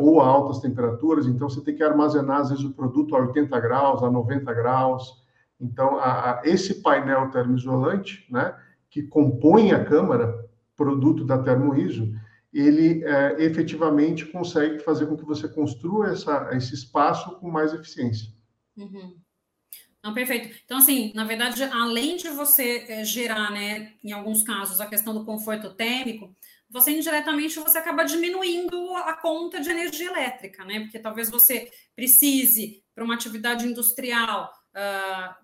ou 0.00 0.20
a 0.20 0.26
altas 0.26 0.58
temperaturas. 0.58 1.26
Então, 1.26 1.48
você 1.48 1.60
tem 1.60 1.76
que 1.76 1.82
armazenar, 1.82 2.40
às 2.40 2.50
vezes, 2.50 2.64
o 2.64 2.72
produto 2.72 3.14
a 3.14 3.20
80 3.20 3.60
graus, 3.60 4.02
a 4.02 4.10
90 4.10 4.52
graus. 4.52 5.22
Então, 5.60 5.96
a, 5.96 6.40
a, 6.40 6.42
esse 6.44 6.82
painel 6.82 7.30
termoisolante, 7.30 8.26
né, 8.30 8.54
que 8.90 9.04
compõe 9.04 9.70
a 9.70 9.84
câmara, 9.84 10.48
produto 10.76 11.24
da 11.24 11.38
Termoiso, 11.38 12.12
ele 12.52 13.04
é, 13.04 13.42
efetivamente 13.42 14.24
consegue 14.26 14.78
fazer 14.78 15.06
com 15.06 15.16
que 15.16 15.24
você 15.24 15.48
construa 15.48 16.08
essa, 16.08 16.48
esse 16.52 16.74
espaço 16.74 17.36
com 17.38 17.50
mais 17.50 17.74
eficiência. 17.74 18.32
Uhum. 18.76 19.16
Não, 20.08 20.14
perfeito. 20.14 20.58
Então, 20.64 20.78
assim, 20.78 21.12
na 21.14 21.24
verdade, 21.24 21.62
além 21.64 22.16
de 22.16 22.30
você 22.30 22.86
é, 22.88 23.04
gerar, 23.04 23.50
né, 23.50 23.92
em 24.02 24.10
alguns 24.10 24.42
casos, 24.42 24.80
a 24.80 24.86
questão 24.86 25.12
do 25.12 25.22
conforto 25.22 25.74
térmico, 25.74 26.34
você 26.70 26.92
indiretamente 26.92 27.60
você 27.60 27.76
acaba 27.76 28.04
diminuindo 28.04 28.94
a 28.96 29.12
conta 29.12 29.60
de 29.60 29.70
energia 29.70 30.08
elétrica, 30.08 30.64
né? 30.64 30.80
Porque 30.80 30.98
talvez 30.98 31.28
você 31.28 31.70
precise, 31.94 32.82
para 32.94 33.04
uma 33.04 33.14
atividade 33.14 33.66
industrial, 33.66 34.50
uh, 34.74 35.34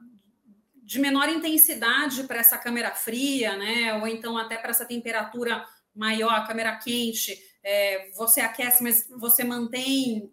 de 0.83 0.99
menor 0.99 1.29
intensidade 1.29 2.25
para 2.25 2.41
essa 2.41 2.57
câmera 2.57 2.93
fria, 2.93 3.59
né? 3.59 3.95
Ou 4.01 4.09
então 4.09 4.39
até 4.39 4.57
para 4.57 4.71
essa 4.71 4.87
temperatura 4.87 5.63
maior, 5.95 6.47
câmera 6.47 6.75
quente, 6.77 7.39
é, 7.63 8.11
você 8.17 8.41
aquece, 8.41 8.83
mas 8.83 9.07
você 9.11 9.45
mantém 9.45 10.31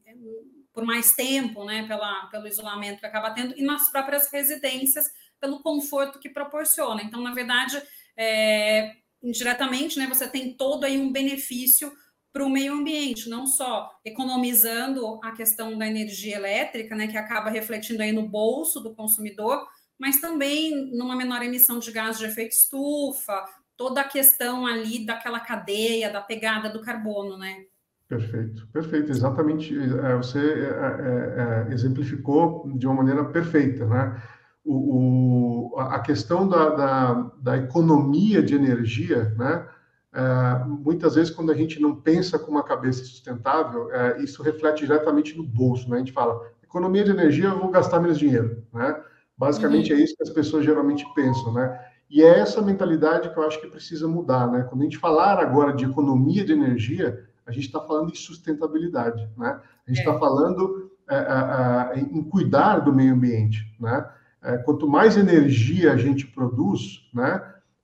por 0.73 0.85
mais 0.85 1.13
tempo, 1.13 1.63
né? 1.65 1.87
Pela, 1.87 2.27
pelo 2.27 2.47
isolamento 2.47 2.99
que 2.99 3.05
acaba 3.05 3.31
tendo, 3.31 3.57
e 3.57 3.63
nas 3.63 3.91
próprias 3.91 4.31
residências, 4.31 5.11
pelo 5.39 5.61
conforto 5.61 6.19
que 6.19 6.29
proporciona. 6.29 7.01
Então, 7.01 7.21
na 7.21 7.33
verdade, 7.33 7.81
é, 8.17 8.91
indiretamente, 9.21 9.97
né? 9.97 10.07
Você 10.07 10.27
tem 10.27 10.53
todo 10.55 10.83
aí 10.85 10.97
um 10.97 11.11
benefício 11.11 11.91
para 12.33 12.45
o 12.45 12.49
meio 12.49 12.73
ambiente, 12.73 13.29
não 13.29 13.45
só 13.45 13.91
economizando 14.05 15.19
a 15.23 15.31
questão 15.31 15.77
da 15.77 15.85
energia 15.85 16.37
elétrica, 16.37 16.95
né, 16.95 17.07
que 17.07 17.17
acaba 17.17 17.49
refletindo 17.49 18.01
aí 18.01 18.11
no 18.11 18.27
bolso 18.27 18.79
do 18.79 18.95
consumidor, 18.95 19.67
mas 19.99 20.21
também 20.21 20.89
numa 20.95 21.15
menor 21.15 21.43
emissão 21.43 21.77
de 21.77 21.91
gás 21.91 22.17
de 22.17 22.25
efeito 22.25 22.53
estufa, 22.53 23.45
toda 23.75 24.01
a 24.01 24.07
questão 24.07 24.65
ali 24.65 25.05
daquela 25.05 25.39
cadeia, 25.39 26.09
da 26.09 26.21
pegada 26.21 26.69
do 26.69 26.81
carbono, 26.81 27.37
né? 27.37 27.65
Perfeito, 28.11 28.67
perfeito, 28.73 29.09
exatamente. 29.09 29.73
É, 29.73 30.17
você 30.17 30.37
é, 30.37 31.67
é, 31.69 31.73
exemplificou 31.73 32.69
de 32.75 32.85
uma 32.85 32.95
maneira 32.95 33.23
perfeita, 33.23 33.85
né? 33.85 34.21
O, 34.65 35.75
o 35.75 35.79
a 35.79 35.97
questão 36.01 36.45
da, 36.45 36.69
da, 36.71 37.31
da, 37.41 37.57
economia 37.57 38.43
de 38.43 38.53
energia, 38.53 39.33
né? 39.37 39.65
É, 40.13 40.65
muitas 40.65 41.15
vezes, 41.15 41.33
quando 41.33 41.53
a 41.53 41.55
gente 41.55 41.79
não 41.79 41.95
pensa 41.95 42.37
com 42.37 42.51
uma 42.51 42.63
cabeça 42.63 43.01
sustentável, 43.05 43.89
é, 43.93 44.21
isso 44.21 44.43
reflete 44.43 44.85
diretamente 44.85 45.37
no 45.37 45.43
bolso, 45.43 45.89
né? 45.89 45.95
A 45.95 45.99
gente 45.99 46.11
fala, 46.11 46.51
economia 46.61 47.05
de 47.05 47.11
energia, 47.11 47.45
eu 47.45 47.59
vou 47.59 47.71
gastar 47.71 48.01
menos 48.01 48.19
dinheiro, 48.19 48.61
né? 48.73 49.01
Basicamente 49.37 49.93
uhum. 49.93 49.99
é 49.99 50.03
isso 50.03 50.17
que 50.17 50.23
as 50.23 50.29
pessoas 50.29 50.65
geralmente 50.65 51.05
pensam, 51.15 51.53
né? 51.53 51.79
E 52.09 52.21
é 52.21 52.39
essa 52.39 52.61
mentalidade 52.61 53.29
que 53.29 53.39
eu 53.39 53.47
acho 53.47 53.61
que 53.61 53.67
precisa 53.67 54.05
mudar, 54.05 54.51
né? 54.51 54.63
Quando 54.63 54.81
a 54.81 54.83
gente 54.83 54.97
falar 54.97 55.39
agora 55.39 55.71
de 55.73 55.85
economia 55.85 56.43
de 56.43 56.51
energia, 56.51 57.30
a 57.45 57.51
gente 57.51 57.65
está 57.65 57.79
falando 57.79 58.11
de 58.11 58.17
sustentabilidade, 58.17 59.27
né? 59.37 59.59
A 59.87 59.89
gente 59.89 59.99
está 59.99 60.13
é. 60.13 60.19
falando 60.19 60.91
é, 61.09 61.15
é, 61.15 61.99
é, 61.99 61.99
em 61.99 62.23
cuidar 62.23 62.79
do 62.79 62.93
meio 62.93 63.13
ambiente, 63.13 63.65
né? 63.79 64.09
É, 64.43 64.57
quanto 64.57 64.87
mais 64.87 65.17
energia 65.17 65.93
a 65.93 65.97
gente 65.97 66.25
produz, 66.27 67.09
né? 67.13 67.41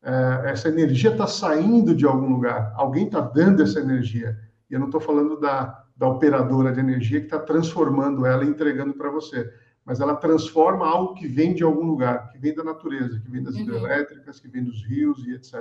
é, 0.07 0.51
essa 0.51 0.69
energia 0.69 1.11
está 1.11 1.27
saindo 1.27 1.93
de 1.93 2.05
algum 2.05 2.29
lugar, 2.29 2.71
alguém 2.75 3.05
está 3.05 3.19
dando 3.19 3.61
essa 3.61 3.79
energia. 3.79 4.39
E 4.69 4.73
eu 4.73 4.79
não 4.79 4.87
estou 4.87 5.01
falando 5.01 5.37
da, 5.39 5.83
da 5.95 6.07
operadora 6.07 6.71
de 6.71 6.79
energia 6.79 7.19
que 7.19 7.25
está 7.25 7.39
transformando 7.39 8.25
ela 8.25 8.45
e 8.45 8.47
entregando 8.47 8.93
para 8.93 9.09
você, 9.09 9.51
mas 9.83 9.99
ela 9.99 10.15
transforma 10.15 10.87
algo 10.87 11.13
que 11.13 11.27
vem 11.27 11.53
de 11.53 11.63
algum 11.63 11.85
lugar, 11.85 12.29
que 12.29 12.37
vem 12.37 12.55
da 12.55 12.63
natureza, 12.63 13.19
que 13.19 13.29
vem 13.29 13.43
das 13.43 13.55
uhum. 13.55 13.61
hidrelétricas, 13.61 14.39
que 14.39 14.47
vem 14.47 14.63
dos 14.63 14.85
rios 14.85 15.25
e 15.25 15.33
etc. 15.33 15.53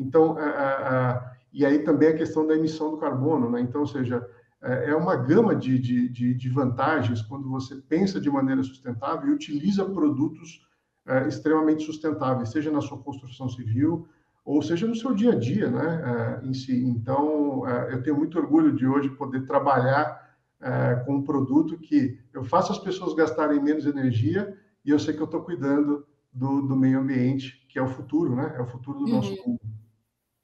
Então, 0.00 0.36
a, 0.38 0.44
a, 0.44 1.10
a, 1.10 1.32
e 1.52 1.64
aí 1.64 1.80
também 1.80 2.08
a 2.08 2.16
questão 2.16 2.46
da 2.46 2.54
emissão 2.54 2.90
do 2.90 2.96
carbono, 2.96 3.50
né? 3.50 3.60
Então, 3.60 3.82
ou 3.82 3.86
seja, 3.86 4.26
é, 4.62 4.90
é 4.90 4.96
uma 4.96 5.14
gama 5.14 5.54
de, 5.54 5.78
de, 5.78 6.08
de, 6.08 6.34
de 6.34 6.48
vantagens 6.48 7.20
quando 7.22 7.48
você 7.48 7.76
pensa 7.76 8.20
de 8.20 8.30
maneira 8.30 8.62
sustentável 8.62 9.28
e 9.28 9.34
utiliza 9.34 9.84
produtos 9.84 10.66
é, 11.06 11.28
extremamente 11.28 11.84
sustentáveis, 11.84 12.50
seja 12.50 12.70
na 12.70 12.80
sua 12.80 12.98
construção 12.98 13.48
civil, 13.48 14.08
ou 14.44 14.62
seja 14.62 14.86
no 14.86 14.94
seu 14.94 15.14
dia 15.14 15.32
a 15.32 15.34
dia, 15.34 15.70
né, 15.70 16.40
é, 16.42 16.46
em 16.46 16.54
si. 16.54 16.82
Então, 16.82 17.66
é, 17.68 17.92
eu 17.92 18.02
tenho 18.02 18.16
muito 18.16 18.38
orgulho 18.38 18.74
de 18.74 18.86
hoje 18.86 19.10
poder 19.10 19.44
trabalhar 19.44 20.30
é, 20.60 20.96
com 21.06 21.16
um 21.16 21.22
produto 21.22 21.78
que 21.78 22.18
eu 22.32 22.44
faço 22.44 22.72
as 22.72 22.78
pessoas 22.78 23.14
gastarem 23.14 23.62
menos 23.62 23.86
energia 23.86 24.56
e 24.84 24.90
eu 24.90 24.98
sei 24.98 25.14
que 25.14 25.20
eu 25.20 25.26
estou 25.26 25.42
cuidando 25.42 26.06
do, 26.32 26.62
do, 26.62 26.76
meio 26.76 27.00
ambiente, 27.00 27.66
que 27.68 27.78
é 27.78 27.82
o 27.82 27.88
futuro, 27.88 28.36
né? 28.36 28.54
É 28.56 28.62
o 28.62 28.66
futuro 28.66 28.98
do 28.98 29.04
uhum. 29.04 29.16
nosso 29.16 29.36
mundo. 29.46 29.60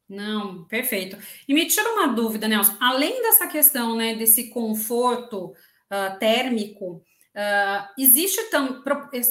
Não, 0.09 0.65
perfeito. 0.65 1.17
E 1.49 1.55
me 1.55 1.67
tira 1.67 1.93
uma 1.93 2.09
dúvida, 2.09 2.47
Nelson. 2.47 2.77
Além 2.81 3.21
dessa 3.23 3.47
questão, 3.49 3.97
né, 3.97 4.15
desse 4.15 4.51
conforto 4.51 5.47
uh, 5.47 6.19
térmico, 6.21 7.03
uh, 7.35 7.89
existe 7.99 8.51
tam, 8.51 8.83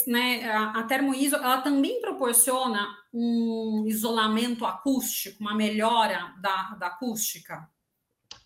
né, 0.08 0.50
a, 0.50 0.80
a 0.80 0.88
ela 0.92 1.62
também 1.62 2.02
proporciona 2.02 2.88
um 3.14 3.86
isolamento 3.88 4.66
acústico, 4.66 5.38
uma 5.40 5.56
melhora 5.56 6.34
da, 6.42 6.76
da 6.78 6.88
acústica? 6.88 7.70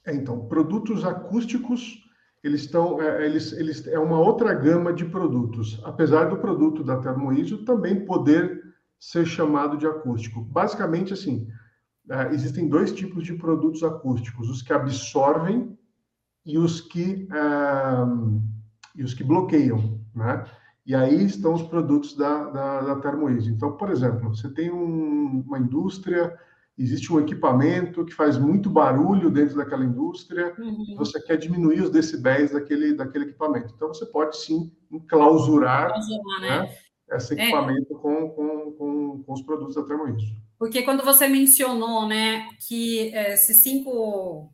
É, 0.06 0.14
então, 0.14 0.48
produtos 0.48 1.04
acústicos, 1.04 1.98
eles 2.44 2.62
estão, 2.62 3.02
é, 3.02 3.26
eles, 3.26 3.52
eles, 3.54 3.88
é 3.88 3.98
uma 3.98 4.20
outra 4.20 4.54
gama 4.54 4.94
de 4.94 5.06
produtos. 5.06 5.82
Apesar 5.84 6.26
do 6.26 6.38
produto 6.38 6.84
da 6.84 6.98
termoiso 6.98 7.66
também 7.66 8.06
poder 8.06 8.62
ser 9.00 9.26
chamado 9.26 9.78
de 9.78 9.88
acústico. 9.88 10.42
Basicamente, 10.42 11.14
assim, 11.14 11.48
é, 12.10 12.34
existem 12.34 12.68
dois 12.68 12.92
tipos 12.92 13.24
de 13.24 13.34
produtos 13.34 13.84
acústicos: 13.84 14.50
os 14.50 14.62
que 14.62 14.74
absorvem 14.74 15.78
e 16.46 16.58
os 16.58 16.82
que, 16.82 17.28
é, 17.32 19.00
e 19.00 19.04
os 19.04 19.14
que 19.14 19.24
bloqueiam, 19.24 20.00
né? 20.16 20.46
E 20.86 20.96
aí 20.96 21.24
estão 21.24 21.54
os 21.54 21.62
produtos 21.62 22.16
da, 22.16 22.46
da, 22.50 22.82
da 22.82 22.96
Thermoise. 22.96 23.48
Então, 23.48 23.78
por 23.78 23.92
exemplo, 23.92 24.36
você 24.36 24.50
tem 24.50 24.72
um, 24.72 25.44
uma 25.46 25.60
indústria, 25.60 26.36
existe 26.76 27.14
um 27.14 27.20
equipamento 27.20 28.04
que 28.04 28.14
faz 28.16 28.40
muito 28.40 28.72
barulho 28.72 29.30
dentro 29.30 29.56
daquela 29.56 29.86
indústria, 29.86 30.56
uhum. 30.58 30.96
você 30.98 31.22
quer 31.22 31.38
diminuir 31.38 31.82
os 31.82 31.92
decibéis 31.92 32.54
daquele, 32.54 32.96
daquele 32.96 33.26
equipamento. 33.26 33.72
Então, 33.76 33.90
você 33.90 34.04
pode 34.08 34.36
sim 34.38 34.72
enclausurar, 34.90 35.90
enclausurar 35.90 36.42
né? 36.42 36.60
né? 36.62 37.18
esse 37.18 37.36
é. 37.36 37.44
equipamento 37.44 37.94
é. 37.94 37.96
com, 37.96 38.30
com, 38.30 38.72
com, 38.72 39.24
com, 39.24 39.34
os 39.34 39.44
produtos 39.44 39.76
da 39.76 39.84
Thermoise. 39.84 40.36
Porque 40.60 40.84
quando 40.84 41.06
você 41.06 41.26
mencionou 41.26 42.06
né, 42.06 42.50
que 42.68 43.16
é, 43.16 43.34
esses 43.36 43.62
5 43.62 44.54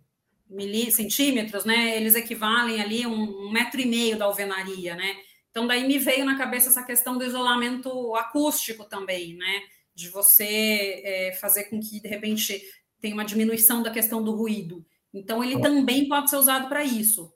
centímetros, 0.91 1.65
né, 1.65 1.97
eles 1.97 2.13
equivalem 2.13 2.79
ali 2.79 3.07
um, 3.07 3.47
um 3.47 3.51
metro 3.51 3.81
e 3.81 3.87
meio 3.87 4.15
da 4.17 4.25
alvenaria, 4.25 4.95
né? 4.95 5.15
Então, 5.49 5.65
daí 5.65 5.87
me 5.87 5.97
veio 5.97 6.23
na 6.25 6.37
cabeça 6.37 6.69
essa 6.69 6.83
questão 6.83 7.17
do 7.17 7.23
isolamento 7.23 8.13
acústico 8.15 8.83
também, 8.83 9.35
né? 9.35 9.61
De 9.95 10.09
você 10.09 11.01
é, 11.03 11.37
fazer 11.39 11.63
com 11.65 11.79
que, 11.79 12.01
de 12.01 12.07
repente, 12.07 12.61
tenha 13.01 13.15
uma 13.15 13.25
diminuição 13.25 13.81
da 13.81 13.89
questão 13.89 14.21
do 14.21 14.35
ruído. 14.35 14.85
Então, 15.13 15.41
ele 15.43 15.59
também 15.61 16.09
pode 16.09 16.29
ser 16.29 16.35
usado 16.35 16.67
para 16.67 16.83
isso. 16.83 17.31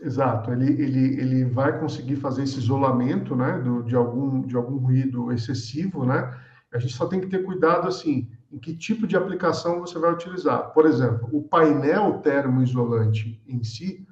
Exato, 0.00 0.52
ele, 0.52 0.70
ele, 0.82 1.20
ele 1.20 1.44
vai 1.46 1.80
conseguir 1.80 2.16
fazer 2.16 2.42
esse 2.42 2.58
isolamento 2.58 3.34
né, 3.34 3.58
do, 3.58 3.82
de, 3.82 3.96
algum, 3.96 4.42
de 4.42 4.54
algum 4.54 4.76
ruído 4.76 5.32
excessivo, 5.32 6.04
né? 6.04 6.38
A 6.72 6.78
gente 6.78 6.94
só 6.94 7.06
tem 7.06 7.20
que 7.20 7.26
ter 7.26 7.44
cuidado, 7.44 7.86
assim, 7.86 8.28
em 8.50 8.58
que 8.58 8.74
tipo 8.74 9.06
de 9.06 9.16
aplicação 9.16 9.80
você 9.80 9.98
vai 9.98 10.12
utilizar. 10.12 10.72
Por 10.72 10.86
exemplo, 10.86 11.28
o 11.32 11.42
painel 11.42 12.18
termoisolante 12.18 13.42
em 13.46 13.62
si, 13.62 14.06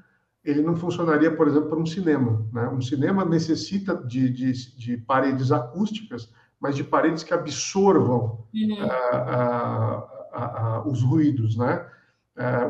ele 0.44 0.62
não 0.62 0.76
funcionaria, 0.76 1.34
por 1.34 1.48
exemplo, 1.48 1.68
para 1.68 1.78
um 1.78 1.86
cinema. 1.86 2.46
Né? 2.52 2.68
Um 2.68 2.80
cinema 2.80 3.24
necessita 3.24 3.94
de, 3.94 4.30
de, 4.30 4.76
de, 4.76 4.96
paredes 4.96 5.52
acústicas, 5.52 6.32
mas 6.58 6.76
de 6.76 6.84
paredes 6.84 7.22
que 7.22 7.34
absorvam 7.34 8.44
uhum. 8.54 8.84
uh, 8.84 10.00
uh, 10.34 10.86
uh, 10.86 10.90
os 10.90 11.02
ruídos, 11.02 11.56
né? 11.56 11.86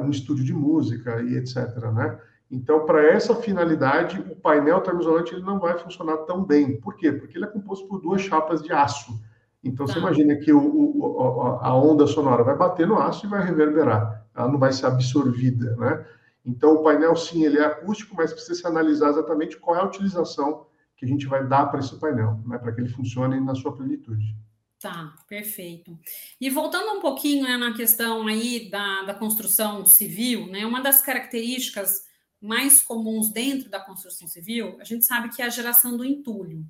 um 0.02 0.10
estúdio 0.10 0.44
de 0.44 0.52
música 0.52 1.22
e 1.22 1.36
etc. 1.36 1.76
Né? 1.92 2.18
Então, 2.50 2.84
para 2.84 3.04
essa 3.04 3.36
finalidade, 3.36 4.18
o 4.28 4.34
painel 4.34 4.80
termoisolante 4.80 5.32
ele 5.32 5.44
não 5.44 5.60
vai 5.60 5.78
funcionar 5.78 6.16
tão 6.18 6.44
bem. 6.44 6.80
Por 6.80 6.96
quê? 6.96 7.12
Porque 7.12 7.38
ele 7.38 7.44
é 7.44 7.48
composto 7.48 7.86
por 7.86 8.00
duas 8.00 8.20
chapas 8.20 8.60
de 8.60 8.72
aço. 8.72 9.12
Então, 9.62 9.86
tá. 9.86 9.92
você 9.92 9.98
imagina 9.98 10.36
que 10.36 10.52
o, 10.52 10.60
o, 10.60 11.58
a 11.60 11.74
onda 11.74 12.06
sonora 12.06 12.42
vai 12.42 12.56
bater 12.56 12.86
no 12.86 12.98
aço 12.98 13.26
e 13.26 13.28
vai 13.28 13.44
reverberar. 13.44 14.26
Ela 14.34 14.48
não 14.48 14.58
vai 14.58 14.72
ser 14.72 14.86
absorvida, 14.86 15.76
né? 15.76 16.06
Então, 16.44 16.74
o 16.74 16.82
painel, 16.82 17.14
sim, 17.16 17.44
ele 17.44 17.58
é 17.58 17.64
acústico, 17.64 18.14
mas 18.16 18.32
precisa 18.32 18.54
se 18.54 18.66
analisar 18.66 19.10
exatamente 19.10 19.58
qual 19.58 19.76
é 19.76 19.80
a 19.80 19.84
utilização 19.84 20.66
que 20.96 21.04
a 21.04 21.08
gente 21.08 21.26
vai 21.26 21.46
dar 21.46 21.66
para 21.66 21.80
esse 21.80 21.98
painel, 21.98 22.38
né, 22.46 22.58
para 22.58 22.72
que 22.72 22.80
ele 22.80 22.90
funcione 22.90 23.40
na 23.40 23.54
sua 23.54 23.74
plenitude. 23.74 24.36
Tá, 24.78 25.14
perfeito. 25.28 25.98
E 26.40 26.48
voltando 26.48 26.92
um 26.92 27.00
pouquinho 27.00 27.44
né, 27.44 27.56
na 27.56 27.74
questão 27.74 28.26
aí 28.26 28.70
da, 28.70 29.02
da 29.02 29.14
construção 29.14 29.84
civil, 29.86 30.46
né, 30.46 30.64
uma 30.64 30.80
das 30.80 31.02
características 31.02 32.06
mais 32.40 32.80
comuns 32.80 33.30
dentro 33.30 33.68
da 33.68 33.80
construção 33.80 34.26
civil, 34.26 34.76
a 34.80 34.84
gente 34.84 35.04
sabe 35.04 35.28
que 35.28 35.42
é 35.42 35.46
a 35.46 35.50
geração 35.50 35.96
do 35.96 36.04
entulho. 36.04 36.64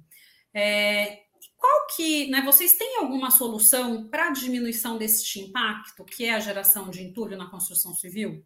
É, 0.53 1.21
qual 1.61 1.87
que, 1.95 2.31
né, 2.31 2.41
vocês 2.43 2.73
têm 2.73 2.99
alguma 2.99 3.31
solução 3.31 4.09
para 4.09 4.29
a 4.29 4.33
diminuição 4.33 4.97
desse 4.97 5.39
impacto, 5.39 6.05
que 6.05 6.25
é 6.25 6.35
a 6.35 6.41
geração 6.41 6.89
de 6.89 7.03
entulho 7.03 7.37
na 7.37 7.51
construção 7.51 7.93
civil? 7.93 8.43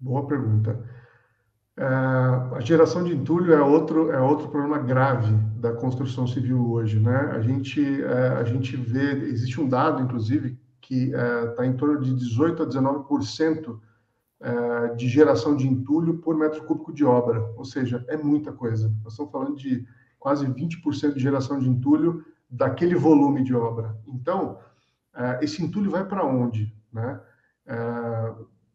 Boa 0.00 0.26
pergunta. 0.26 0.84
É, 1.76 1.84
a 1.84 2.60
geração 2.60 3.04
de 3.04 3.14
entulho 3.14 3.52
é 3.52 3.62
outro, 3.62 4.10
é 4.10 4.20
outro 4.20 4.48
problema 4.48 4.78
grave 4.78 5.32
da 5.60 5.72
construção 5.72 6.26
civil 6.26 6.72
hoje. 6.72 6.98
Né? 6.98 7.16
A, 7.16 7.40
gente, 7.40 8.02
é, 8.02 8.28
a 8.30 8.42
gente 8.42 8.76
vê, 8.76 9.12
existe 9.28 9.60
um 9.60 9.68
dado, 9.68 10.02
inclusive, 10.02 10.58
que 10.80 11.12
está 11.12 11.64
é, 11.64 11.66
em 11.66 11.76
torno 11.76 12.00
de 12.00 12.12
18% 12.16 12.60
a 12.60 12.66
19% 12.66 13.78
de 14.96 15.08
geração 15.08 15.56
de 15.56 15.66
entulho 15.66 16.18
por 16.18 16.36
metro 16.36 16.64
cúbico 16.64 16.92
de 16.92 17.04
obra, 17.04 17.52
ou 17.56 17.64
seja, 17.64 18.04
é 18.06 18.16
muita 18.16 18.52
coisa. 18.52 18.88
Nós 19.02 19.12
estamos 19.12 19.32
falando 19.32 19.56
de 19.56 19.84
quase 20.18 20.46
20% 20.46 21.14
de 21.14 21.20
geração 21.20 21.58
de 21.58 21.68
entulho 21.68 22.24
daquele 22.50 22.94
volume 22.94 23.44
de 23.44 23.54
obra. 23.54 23.96
Então, 24.06 24.58
esse 25.40 25.62
entulho 25.62 25.90
vai 25.90 26.06
para 26.06 26.24
onde? 26.24 26.74
Né? 26.92 27.20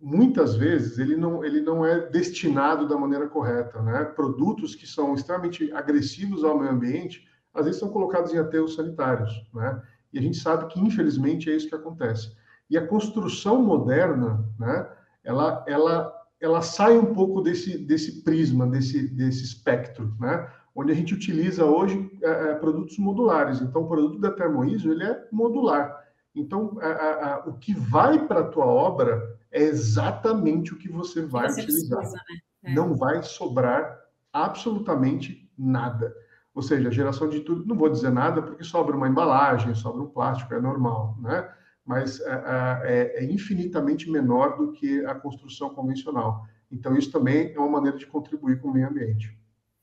muitas 0.03 0.55
vezes 0.55 0.99
ele 0.99 1.15
não, 1.15 1.45
ele 1.45 1.61
não 1.61 1.85
é 1.85 2.09
destinado 2.09 2.87
da 2.87 2.97
maneira 2.97 3.27
correta, 3.29 3.81
né? 3.81 4.03
Produtos 4.03 4.75
que 4.75 4.85
são 4.85 5.15
extremamente 5.15 5.71
agressivos 5.71 6.43
ao 6.43 6.59
meio 6.59 6.71
ambiente, 6.71 7.25
às 7.53 7.65
vezes 7.65 7.79
são 7.79 7.89
colocados 7.89 8.33
em 8.33 8.37
aterros 8.37 8.75
sanitários, 8.75 9.31
né? 9.53 9.81
E 10.11 10.19
a 10.19 10.21
gente 10.21 10.37
sabe 10.37 10.67
que 10.67 10.79
infelizmente 10.79 11.49
é 11.49 11.55
isso 11.55 11.69
que 11.69 11.75
acontece. 11.75 12.35
E 12.69 12.77
a 12.77 12.85
construção 12.85 13.63
moderna, 13.63 14.45
né? 14.59 14.89
Ela, 15.23 15.63
ela, 15.65 16.13
ela 16.41 16.61
sai 16.61 16.97
um 16.97 17.13
pouco 17.13 17.39
desse, 17.39 17.77
desse 17.77 18.23
prisma, 18.23 18.67
desse, 18.67 19.07
desse 19.07 19.43
espectro, 19.45 20.13
né? 20.19 20.51
Onde 20.75 20.91
a 20.91 20.95
gente 20.95 21.13
utiliza 21.13 21.65
hoje 21.65 22.11
é, 22.21 22.29
é, 22.29 22.55
produtos 22.55 22.97
modulares. 22.97 23.61
Então, 23.61 23.83
o 23.83 23.87
produto 23.87 24.19
da 24.19 24.31
Termoiso 24.31 24.91
ele 24.91 25.03
é 25.03 25.27
modular. 25.31 26.03
Então, 26.35 26.77
a, 26.81 26.87
a, 26.87 27.35
a, 27.35 27.39
o 27.45 27.53
que 27.59 27.73
vai 27.73 28.27
para 28.27 28.39
a 28.39 28.47
tua 28.47 28.65
obra 28.65 29.37
é 29.51 29.61
exatamente 29.61 30.73
o 30.73 30.77
que 30.77 30.89
você 30.89 31.21
vai 31.21 31.49
você 31.49 31.61
utilizar. 31.61 31.99
Precisa, 31.99 32.17
né? 32.17 32.39
é. 32.63 32.73
Não 32.73 32.95
vai 32.95 33.21
sobrar 33.21 33.99
absolutamente 34.31 35.47
nada. 35.57 36.15
Ou 36.55 36.61
seja, 36.61 36.89
a 36.89 36.91
geração 36.91 37.29
de 37.29 37.41
tudo, 37.41 37.65
não 37.65 37.75
vou 37.75 37.89
dizer 37.89 38.11
nada 38.11 38.41
porque 38.41 38.63
sobra 38.63 38.95
uma 38.95 39.07
embalagem, 39.07 39.73
sobra 39.75 40.01
um 40.01 40.09
plástico, 40.09 40.53
é 40.53 40.61
normal, 40.61 41.17
né? 41.19 41.51
Mas 41.85 42.19
é, 42.21 42.31
é, 42.31 42.81
é, 42.83 43.23
é 43.23 43.31
infinitamente 43.31 44.09
menor 44.09 44.57
do 44.57 44.71
que 44.71 45.05
a 45.05 45.15
construção 45.15 45.73
convencional. 45.73 46.47
Então, 46.71 46.95
isso 46.95 47.11
também 47.11 47.53
é 47.53 47.59
uma 47.59 47.69
maneira 47.69 47.97
de 47.97 48.07
contribuir 48.07 48.59
com 48.59 48.69
o 48.69 48.73
meio 48.73 48.87
ambiente. 48.87 49.37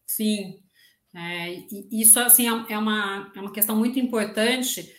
Sim, 0.06 0.59
é, 1.14 1.66
isso 1.90 2.20
assim 2.20 2.48
é, 2.48 2.72
é 2.72 2.78
uma, 2.78 3.32
é 3.34 3.40
uma 3.40 3.52
questão 3.52 3.76
muito 3.76 3.98
importante, 3.98 4.94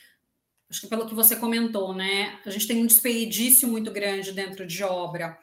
acho 0.70 0.82
que 0.82 0.88
pelo 0.88 1.08
que 1.08 1.16
você 1.16 1.36
comentou, 1.36 1.94
né? 1.94 2.40
A 2.46 2.50
gente 2.50 2.68
tem 2.68 2.82
um 2.82 2.86
desperdício 2.86 3.68
muito 3.68 3.92
grande 3.92 4.32
dentro 4.32 4.66
de 4.66 4.84
obra. 4.84 5.38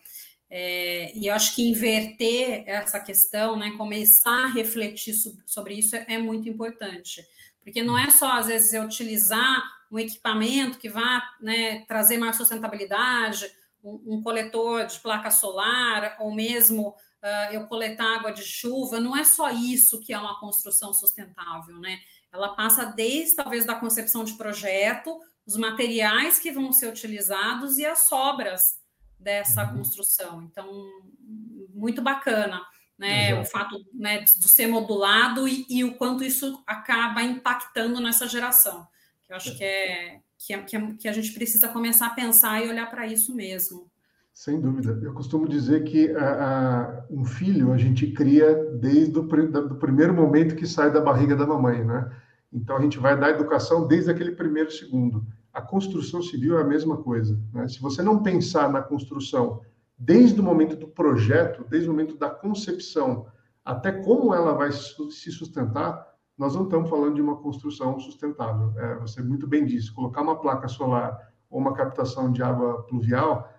É, 0.50 1.12
e 1.14 1.26
eu 1.26 1.34
acho 1.34 1.54
que 1.54 1.68
inverter 1.68 2.64
essa 2.66 2.98
questão, 2.98 3.54
né, 3.54 3.72
começar 3.76 4.46
a 4.46 4.48
refletir 4.48 5.14
sobre 5.44 5.74
isso 5.74 5.94
é, 5.94 6.06
é 6.08 6.18
muito 6.18 6.48
importante. 6.48 7.22
Porque 7.62 7.82
não 7.82 7.98
é 7.98 8.08
só, 8.10 8.32
às 8.32 8.46
vezes, 8.46 8.72
eu 8.72 8.84
utilizar 8.84 9.62
um 9.90 9.98
equipamento 9.98 10.78
que 10.78 10.88
vá 10.88 11.22
né, 11.40 11.84
trazer 11.86 12.16
mais 12.16 12.36
sustentabilidade, 12.36 13.50
um, 13.84 14.14
um, 14.14 14.22
coletor 14.22 14.86
de 14.86 14.98
placa 15.00 15.30
solar, 15.30 16.16
ou 16.20 16.34
mesmo 16.34 16.94
uh, 17.22 17.52
eu 17.52 17.66
coletar 17.66 18.16
água 18.16 18.32
de 18.32 18.42
chuva, 18.42 19.00
não 19.00 19.16
é 19.16 19.24
só 19.24 19.50
isso 19.50 20.00
que 20.00 20.12
é 20.12 20.18
uma 20.18 20.38
construção 20.38 20.92
sustentável, 20.92 21.78
né? 21.78 21.98
Ela 22.32 22.54
passa 22.54 22.84
desde, 22.84 23.36
talvez, 23.36 23.64
da 23.64 23.74
concepção 23.74 24.24
de 24.24 24.34
projeto, 24.34 25.18
os 25.46 25.56
materiais 25.56 26.38
que 26.38 26.52
vão 26.52 26.72
ser 26.72 26.88
utilizados 26.88 27.78
e 27.78 27.86
as 27.86 28.00
sobras 28.00 28.78
dessa 29.18 29.64
uhum. 29.64 29.78
construção. 29.78 30.42
Então, 30.42 30.68
muito 31.74 32.02
bacana, 32.02 32.60
né? 32.98 33.30
Exato. 33.30 33.42
O 33.42 33.44
fato 33.46 33.86
né, 33.94 34.20
de 34.20 34.48
ser 34.48 34.66
modulado 34.66 35.48
e, 35.48 35.64
e, 35.68 35.84
o 35.84 35.96
quanto 35.96 36.22
isso 36.22 36.62
acaba 36.66 37.22
impactando 37.22 38.00
nessa 38.00 38.28
geração. 38.28 38.86
Eu 39.28 39.36
acho 39.36 39.56
que 39.56 39.64
é, 39.64 40.20
que, 40.38 40.52
é, 40.52 40.62
que, 40.62 40.76
é, 40.76 40.94
que 40.94 41.08
a 41.08 41.12
gente 41.12 41.32
precisa 41.32 41.68
começar 41.68 42.06
a 42.06 42.14
pensar 42.14 42.64
e 42.64 42.68
olhar 42.68 42.88
para 42.90 43.06
isso 43.06 43.34
mesmo. 43.34 43.90
Sem 44.38 44.60
dúvida. 44.60 44.96
Eu 45.02 45.12
costumo 45.14 45.48
dizer 45.48 45.82
que 45.82 46.12
a, 46.12 46.28
a, 46.30 47.04
um 47.10 47.24
filho 47.24 47.72
a 47.72 47.76
gente 47.76 48.12
cria 48.12 48.54
desde 48.76 49.18
o 49.18 49.22
do 49.22 49.74
primeiro 49.74 50.14
momento 50.14 50.54
que 50.54 50.64
sai 50.66 50.92
da 50.92 51.00
barriga 51.00 51.34
da 51.34 51.44
mamãe, 51.44 51.84
né? 51.84 52.08
Então 52.52 52.76
a 52.76 52.80
gente 52.80 52.98
vai 52.98 53.18
dar 53.18 53.30
educação 53.30 53.86
desde 53.88 54.10
aquele 54.12 54.32
primeiro 54.32 54.70
segundo 54.70 55.26
a 55.58 55.60
construção 55.60 56.22
civil 56.22 56.56
é 56.56 56.62
a 56.62 56.64
mesma 56.64 56.98
coisa. 56.98 57.36
Né? 57.52 57.66
Se 57.66 57.80
você 57.80 58.00
não 58.00 58.22
pensar 58.22 58.70
na 58.70 58.80
construção 58.80 59.60
desde 59.98 60.40
o 60.40 60.44
momento 60.44 60.76
do 60.76 60.86
projeto, 60.86 61.64
desde 61.68 61.88
o 61.88 61.92
momento 61.92 62.16
da 62.16 62.30
concepção, 62.30 63.26
até 63.64 63.90
como 63.90 64.32
ela 64.32 64.52
vai 64.52 64.70
se 64.70 65.32
sustentar, 65.32 66.06
nós 66.38 66.54
não 66.54 66.62
estamos 66.62 66.88
falando 66.88 67.16
de 67.16 67.20
uma 67.20 67.36
construção 67.36 67.98
sustentável. 67.98 68.72
É, 68.76 68.94
você 68.98 69.20
muito 69.20 69.48
bem 69.48 69.64
disse, 69.64 69.92
colocar 69.92 70.22
uma 70.22 70.40
placa 70.40 70.68
solar 70.68 71.18
ou 71.50 71.60
uma 71.60 71.74
captação 71.74 72.30
de 72.30 72.40
água 72.40 72.84
pluvial 72.84 73.52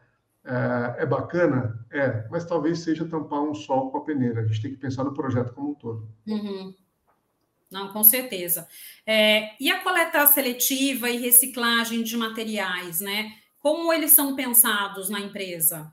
é, 0.49 1.03
é 1.03 1.05
bacana? 1.05 1.85
É, 1.91 2.27
mas 2.29 2.45
talvez 2.45 2.79
seja 2.79 3.05
tampar 3.05 3.41
um 3.41 3.53
sol 3.53 3.91
com 3.91 3.99
a 3.99 4.03
peneira. 4.03 4.41
A 4.41 4.45
gente 4.45 4.61
tem 4.61 4.71
que 4.71 4.77
pensar 4.77 5.03
no 5.03 5.13
projeto 5.13 5.53
como 5.53 5.71
um 5.71 5.75
todo. 5.75 6.09
Uhum. 6.27 6.73
Não, 7.71 7.93
com 7.93 8.03
certeza. 8.03 8.67
É, 9.05 9.51
e 9.63 9.69
a 9.71 9.83
coleta 9.83 10.25
seletiva 10.25 11.09
e 11.09 11.17
reciclagem 11.17 12.03
de 12.03 12.17
materiais, 12.17 12.99
né? 12.99 13.31
Como 13.59 13.93
eles 13.93 14.11
são 14.11 14.35
pensados 14.35 15.09
na 15.09 15.19
empresa? 15.19 15.91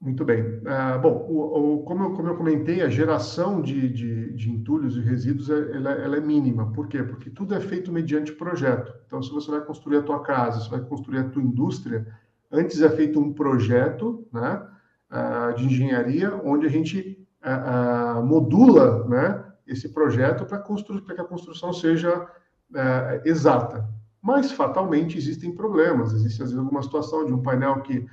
Muito 0.00 0.24
bem. 0.24 0.42
Uh, 0.42 1.00
bom, 1.02 1.26
o, 1.28 1.74
o, 1.74 1.82
como, 1.82 2.04
eu, 2.04 2.12
como, 2.12 2.28
eu, 2.28 2.36
comentei, 2.36 2.82
a 2.82 2.88
geração 2.88 3.60
de, 3.60 3.88
de, 3.88 4.32
de 4.32 4.48
entulhos 4.48 4.96
e 4.96 5.00
resíduos 5.00 5.50
é, 5.50 5.76
ela, 5.76 5.90
ela, 5.90 6.16
é 6.16 6.20
mínima. 6.20 6.72
Por 6.72 6.86
quê? 6.86 7.02
Porque 7.02 7.30
tudo 7.30 7.52
é 7.52 7.60
feito 7.60 7.90
mediante 7.90 8.32
projeto. 8.32 8.94
Então, 9.06 9.20
se 9.20 9.30
você 9.32 9.50
vai 9.50 9.60
construir 9.62 9.96
a 9.96 10.02
tua 10.02 10.22
casa, 10.22 10.60
se 10.60 10.70
vai 10.70 10.80
construir 10.80 11.18
a 11.18 11.28
tua 11.28 11.42
indústria, 11.42 12.06
antes 12.50 12.80
é 12.80 12.90
feito 12.90 13.20
um 13.20 13.32
projeto 13.32 14.26
né, 14.32 14.62
uh, 15.10 15.54
de 15.54 15.66
engenharia, 15.66 16.34
onde 16.44 16.66
a 16.66 16.70
gente 16.70 17.26
uh, 17.42 18.22
modula 18.24 19.06
né, 19.08 19.44
esse 19.66 19.88
projeto 19.88 20.44
para 20.46 20.58
que 20.58 21.20
a 21.20 21.24
construção 21.24 21.72
seja 21.72 22.26
exata. 23.24 23.88
Mas, 24.20 24.52
fatalmente, 24.52 25.16
existem 25.16 25.54
problemas. 25.54 26.12
Existe, 26.12 26.42
às 26.42 26.50
vezes, 26.50 26.58
alguma 26.58 26.82
situação 26.82 27.24
de 27.24 27.32
um 27.32 27.42
painel 27.42 27.80
que 27.80 28.06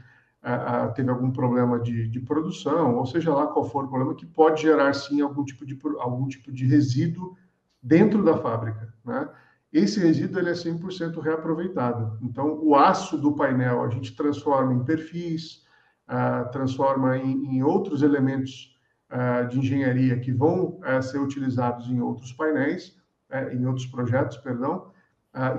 teve 0.93 1.09
algum 1.09 1.31
problema 1.31 1.79
de, 1.79 2.07
de, 2.07 2.19
produção, 2.21 2.95
ou 2.95 3.05
seja 3.05 3.33
lá 3.33 3.47
qual 3.47 3.67
for 3.67 3.83
o 3.83 3.87
problema, 3.87 4.15
que 4.15 4.25
pode 4.25 4.61
gerar, 4.61 4.93
sim, 4.93 5.19
algum 5.19 5.43
tipo 5.43 5.65
de, 5.65 5.77
algum 5.99 6.27
tipo 6.27 6.51
de 6.51 6.65
resíduo 6.65 7.35
dentro 7.81 8.23
da 8.23 8.37
fábrica. 8.37 8.93
Né? 9.03 9.27
Esse 9.71 9.99
resíduo 9.99 10.39
ele 10.39 10.49
é 10.49 10.53
100% 10.53 11.19
reaproveitado. 11.21 12.17
Então, 12.21 12.59
o 12.61 12.75
aço 12.75 13.17
do 13.17 13.35
painel 13.35 13.83
a 13.83 13.89
gente 13.89 14.15
transforma 14.15 14.73
em 14.73 14.83
perfis, 14.83 15.65
uh, 16.07 16.49
transforma 16.51 17.17
em, 17.17 17.57
em 17.57 17.63
outros 17.63 18.01
elementos 18.01 18.75
uh, 19.11 19.47
de 19.47 19.59
engenharia 19.59 20.19
que 20.19 20.31
vão 20.31 20.79
uh, 20.79 21.01
ser 21.01 21.19
utilizados 21.19 21.89
em 21.89 22.01
outros 22.01 22.31
painéis, 22.33 22.97
uh, 23.31 23.53
em 23.53 23.65
outros 23.65 23.85
projetos, 23.87 24.37
perdão, 24.37 24.93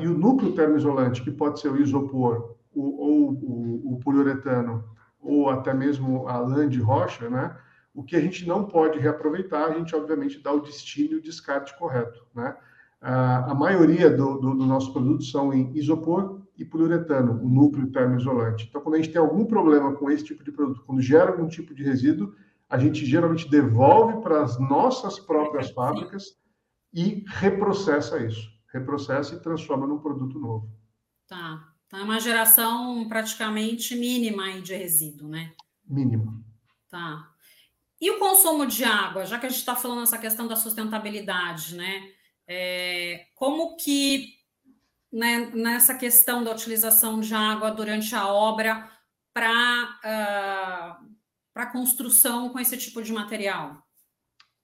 e 0.01 0.09
o 0.09 0.17
núcleo 0.17 0.55
termoisolante, 0.55 1.23
que 1.23 1.31
pode 1.31 1.61
ser 1.61 1.71
o 1.71 1.77
isopor, 1.79 2.57
ou 2.75 3.33
o, 3.33 3.93
o 3.93 4.01
poliuretano, 4.03 4.83
ou 5.21 5.51
até 5.51 5.75
mesmo 5.75 6.27
a 6.27 6.39
lã 6.39 6.67
de 6.67 6.81
rocha, 6.81 7.29
né? 7.29 7.55
O 7.93 8.03
que 8.03 8.17
a 8.17 8.21
gente 8.21 8.49
não 8.49 8.65
pode 8.65 8.99
reaproveitar, 8.99 9.67
a 9.67 9.75
gente 9.75 9.95
obviamente 9.95 10.43
dá 10.43 10.51
o 10.51 10.63
destino 10.63 11.13
e 11.13 11.17
o 11.17 11.23
descarte 11.23 11.77
correto, 11.79 12.25
né? 12.35 12.57
A 13.01 13.55
maioria 13.55 14.11
do, 14.11 14.39
do, 14.39 14.55
do 14.55 14.67
nosso 14.67 14.93
produto 14.93 15.25
são 15.25 15.53
em 15.53 15.77
isopor 15.77 16.43
e 16.57 16.65
poliuretano, 16.65 17.43
o 17.43 17.49
núcleo 17.49 17.91
termoisolante. 17.93 18.67
Então, 18.69 18.81
quando 18.81 18.95
a 18.95 18.99
gente 18.99 19.13
tem 19.13 19.21
algum 19.21 19.45
problema 19.45 19.95
com 19.95 20.11
esse 20.11 20.25
tipo 20.25 20.43
de 20.43 20.51
produto, 20.51 20.83
quando 20.87 21.03
gera 21.03 21.31
algum 21.31 21.47
tipo 21.47 21.75
de 21.75 21.83
resíduo, 21.83 22.35
a 22.69 22.79
gente 22.79 23.05
geralmente 23.05 23.49
devolve 23.49 24.23
para 24.23 24.43
as 24.43 24.59
nossas 24.59 25.19
próprias 25.21 25.71
fábricas 25.71 26.37
e 26.93 27.25
reprocessa 27.27 28.19
isso. 28.19 28.51
Reprocessa 28.73 29.35
e 29.35 29.41
transforma 29.41 29.87
num 29.87 29.99
produto 29.99 30.39
novo. 30.39 30.69
Tá. 31.29 31.69
Então 31.87 32.01
é 32.01 32.03
uma 32.03 32.19
geração 32.19 33.07
praticamente 33.09 33.95
mínima 33.95 34.61
de 34.61 34.75
resíduo, 34.75 35.29
né? 35.29 35.53
Mínima. 35.87 36.43
Tá. 36.91 37.31
E 38.01 38.11
o 38.11 38.19
consumo 38.19 38.67
de 38.67 38.85
água, 38.85 39.25
já 39.25 39.39
que 39.39 39.47
a 39.47 39.49
gente 39.49 39.61
está 39.61 39.77
falando 39.77 40.03
essa 40.03 40.19
questão 40.19 40.49
da 40.49 40.57
sustentabilidade, 40.57 41.77
né? 41.77 42.16
É, 42.49 43.27
como 43.35 43.77
que 43.77 44.35
né, 45.13 45.51
nessa 45.55 45.95
questão 45.95 46.45
da 46.45 46.53
utilização 46.53 47.21
de 47.21 47.35
água 47.35 47.71
durante 47.71 48.15
a 48.15 48.29
obra 48.29 48.89
para 49.33 51.01
uh, 51.03 51.17
para 51.53 51.67
construção 51.67 52.51
com 52.51 52.59
esse 52.59 52.77
tipo 52.77 53.03
de 53.03 53.13
material? 53.13 53.83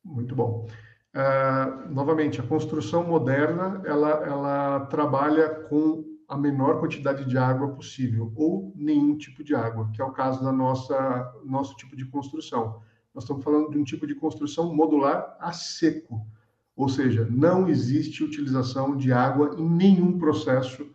Muito 0.05 0.35
bom. 0.35 0.69
Uh, 1.15 1.91
novamente, 1.91 2.41
a 2.41 2.47
construção 2.47 3.05
moderna 3.05 3.83
ela, 3.85 4.11
ela 4.27 4.87
trabalha 4.87 5.49
com 5.69 6.05
a 6.29 6.37
menor 6.37 6.81
quantidade 6.81 7.25
de 7.27 7.37
água 7.37 7.75
possível 7.75 8.33
ou 8.37 8.73
nenhum 8.75 9.17
tipo 9.17 9.45
de 9.45 9.55
água, 9.55 9.91
que 9.95 10.01
é 10.01 10.05
o 10.05 10.13
caso 10.13 10.43
da 10.43 10.53
nossa 10.53 11.35
nosso 11.45 11.77
tipo 11.77 11.97
de 11.97 12.05
construção. 12.07 12.83
Nós 13.15 13.25
estamos 13.25 13.45
falando 13.45 13.71
de 13.71 13.79
um 13.79 13.85
tipo 13.85 14.07
de 14.07 14.15
construção 14.15 14.75
modular 14.75 15.37
a 15.39 15.53
seco, 15.53 16.27
ou 16.77 16.89
seja, 16.89 17.27
não 17.31 17.69
existe 17.69 18.25
utilização 18.25 18.97
de 18.97 19.13
água 19.13 19.55
em 19.59 19.69
nenhum 19.69 20.19
processo 20.19 20.87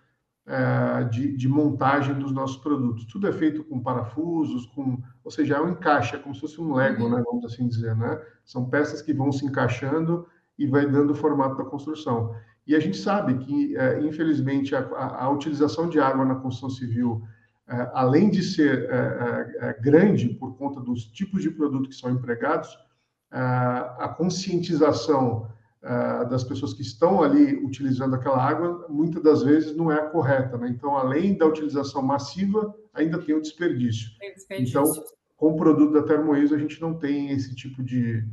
é, 0.46 1.04
de, 1.06 1.36
de, 1.36 1.48
montagem 1.48 2.16
dos 2.16 2.32
nossos 2.32 2.58
produtos. 2.58 3.06
Tudo 3.06 3.28
é 3.28 3.32
feito 3.34 3.64
com 3.66 3.80
parafusos, 3.80 4.66
com, 4.68 5.02
ou 5.24 5.30
seja, 5.30 5.56
é 5.58 5.62
um 5.62 5.70
encaixe, 5.70 6.16
é 6.16 6.20
como 6.20 6.34
se 6.34 6.42
fosse 6.42 6.60
um 6.60 6.74
Lego, 6.74 7.04
uhum. 7.04 7.10
né, 7.12 7.24
vamos 7.26 7.46
assim 7.46 7.68
dizer, 7.68 7.96
né? 7.96 8.20
São 8.46 8.70
peças 8.70 9.02
que 9.02 9.14
vão 9.14 9.32
se 9.32 9.46
encaixando 9.46 10.26
e 10.58 10.66
vai 10.66 10.90
dando 10.90 11.12
o 11.12 11.16
formato 11.16 11.58
da 11.58 11.66
construção. 11.66 12.34
E 12.66 12.76
a 12.76 12.80
gente 12.80 12.98
sabe 12.98 13.38
que, 13.38 13.78
é, 13.78 14.02
infelizmente, 14.02 14.76
a, 14.76 14.80
a, 14.80 15.26
a, 15.26 15.30
utilização 15.30 15.90
de 15.90 16.00
água 16.00 16.26
na 16.26 16.36
construção 16.36 16.70
civil, 16.70 17.22
é, 17.68 17.92
além 17.94 18.30
de 18.30 18.42
ser 18.42 18.90
é, 18.90 19.58
é, 19.60 19.70
é 19.70 19.74
grande 19.74 20.30
por 20.30 20.58
conta 20.58 20.80
dos 20.80 21.06
tipos 21.06 21.42
de 21.42 21.52
produto 21.52 21.90
que 21.90 21.96
são 21.96 22.10
empregados, 22.10 22.70
a 23.30 24.08
conscientização 24.18 25.50
das 26.30 26.44
pessoas 26.44 26.74
que 26.74 26.82
estão 26.82 27.24
ali 27.24 27.56
utilizando 27.64 28.16
aquela 28.16 28.44
água, 28.44 28.88
muitas 28.90 29.24
das 29.24 29.44
vezes 29.44 29.76
não 29.76 29.92
é 29.92 29.96
a 29.96 30.10
correta. 30.10 30.58
Né? 30.58 30.70
Então, 30.70 30.98
além 30.98 31.38
da 31.38 31.46
utilização 31.46 32.02
massiva, 32.02 32.76
ainda 32.94 33.18
tem 33.20 33.34
o 33.34 33.42
desperdício. 33.42 34.12
Tem 34.20 34.34
desperdício. 34.34 34.82
Então, 34.82 35.04
com 35.38 35.52
o 35.52 35.56
produto 35.56 35.94
da 35.94 36.04
Termoiso, 36.04 36.54
a 36.54 36.58
gente 36.58 36.82
não 36.82 36.98
tem 36.98 37.32
esse 37.32 37.56
tipo 37.56 37.84
de, 37.84 38.24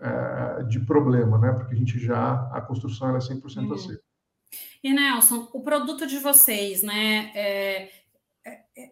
uh, 0.00 0.66
de 0.68 0.80
problema, 0.80 1.36
né? 1.38 1.52
porque 1.52 1.74
a 1.74 1.78
gente 1.78 1.98
já, 1.98 2.48
a 2.52 2.60
construção 2.60 3.10
era 3.10 3.18
100% 3.18 3.56
uhum. 3.58 3.74
assim. 3.74 3.96
E 4.82 4.92
Nelson, 4.92 5.48
o 5.52 5.62
produto 5.62 6.06
de 6.06 6.18
vocês, 6.18 6.82
né? 6.82 7.30
É, 7.34 7.90
é, 8.44 8.60
é, 8.76 8.90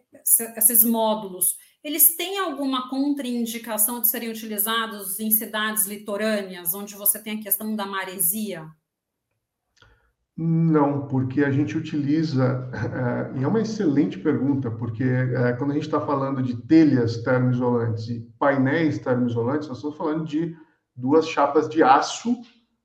esses 0.57 0.83
módulos, 0.83 1.57
eles 1.83 2.15
têm 2.15 2.39
alguma 2.39 2.89
contraindicação 2.89 4.01
de 4.01 4.09
serem 4.09 4.29
utilizados 4.29 5.19
em 5.19 5.31
cidades 5.31 5.85
litorâneas, 5.85 6.73
onde 6.73 6.95
você 6.95 7.21
tem 7.21 7.39
a 7.39 7.43
questão 7.43 7.75
da 7.75 7.85
maresia? 7.85 8.67
Não, 10.37 11.07
porque 11.07 11.43
a 11.43 11.51
gente 11.51 11.77
utiliza, 11.77 12.69
é, 12.73 13.39
e 13.39 13.43
é 13.43 13.47
uma 13.47 13.61
excelente 13.61 14.17
pergunta, 14.17 14.71
porque 14.71 15.03
é, 15.03 15.53
quando 15.53 15.71
a 15.71 15.73
gente 15.73 15.83
está 15.85 15.99
falando 15.99 16.41
de 16.41 16.55
telhas 16.55 17.17
termoisolantes 17.17 18.07
e 18.09 18.21
painéis 18.39 18.97
termoisolantes, 18.99 19.67
nós 19.67 19.77
estamos 19.77 19.97
falando 19.97 20.25
de 20.25 20.55
duas 20.95 21.27
chapas 21.27 21.67
de 21.69 21.83
aço 21.83 22.35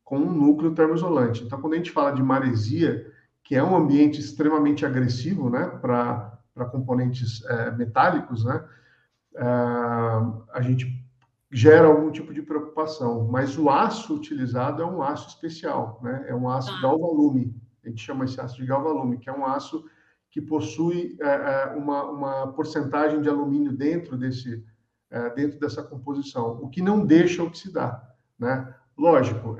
com 0.03 0.19
um 0.19 0.33
núcleo 0.33 0.75
termoisolante. 0.75 1.45
Então, 1.45 1.61
quando 1.61 1.75
a 1.75 1.77
gente 1.77 1.93
fala 1.93 2.11
de 2.11 2.23
maresia, 2.23 3.11
que 3.43 3.55
é 3.55 3.63
um 3.63 3.77
ambiente 3.77 4.21
extremamente 4.21 4.85
agressivo 4.85 5.49
né, 5.49 5.67
para 5.81 6.39
componentes 6.71 7.45
é, 7.45 7.71
metálicos, 7.71 8.45
né, 8.45 8.65
a 9.39 10.61
gente 10.61 10.87
gera 11.51 11.87
algum 11.87 12.11
tipo 12.11 12.33
de 12.35 12.43
preocupação. 12.43 13.29
Mas 13.31 13.59
o 13.59 13.71
aço 13.71 14.15
utilizado 14.15 14.83
é 14.83 14.87
um 14.87 15.03
aço 15.03 15.29
especial, 15.29 16.01
né? 16.03 16.25
É 16.29 16.35
um 16.35 16.49
aço 16.49 16.71
ah. 16.71 16.83
galvalume. 16.83 17.55
A 17.85 17.89
gente 17.89 18.03
chama 18.03 18.25
esse 18.25 18.41
aço 18.41 18.57
de 18.57 18.67
galvalume, 18.67 19.19
que 19.19 19.31
é 19.31 19.33
um 19.33 19.47
aço 19.47 19.85
que 20.31 20.41
possui 20.41 21.17
é, 21.21 21.27
é, 21.29 21.67
uma, 21.77 22.11
uma 22.11 22.53
porcentagem 22.53 23.23
de 23.23 23.29
alumínio 23.29 23.73
dentro 23.73 24.17
desse 24.17 24.65
é, 25.11 25.31
dentro 25.31 25.59
dessa 25.59 25.83
composição, 25.83 26.59
o 26.61 26.69
que 26.69 26.83
não 26.83 27.05
deixa 27.05 27.43
oxidar, 27.43 28.15
né? 28.39 28.75
Lógico, 28.99 29.57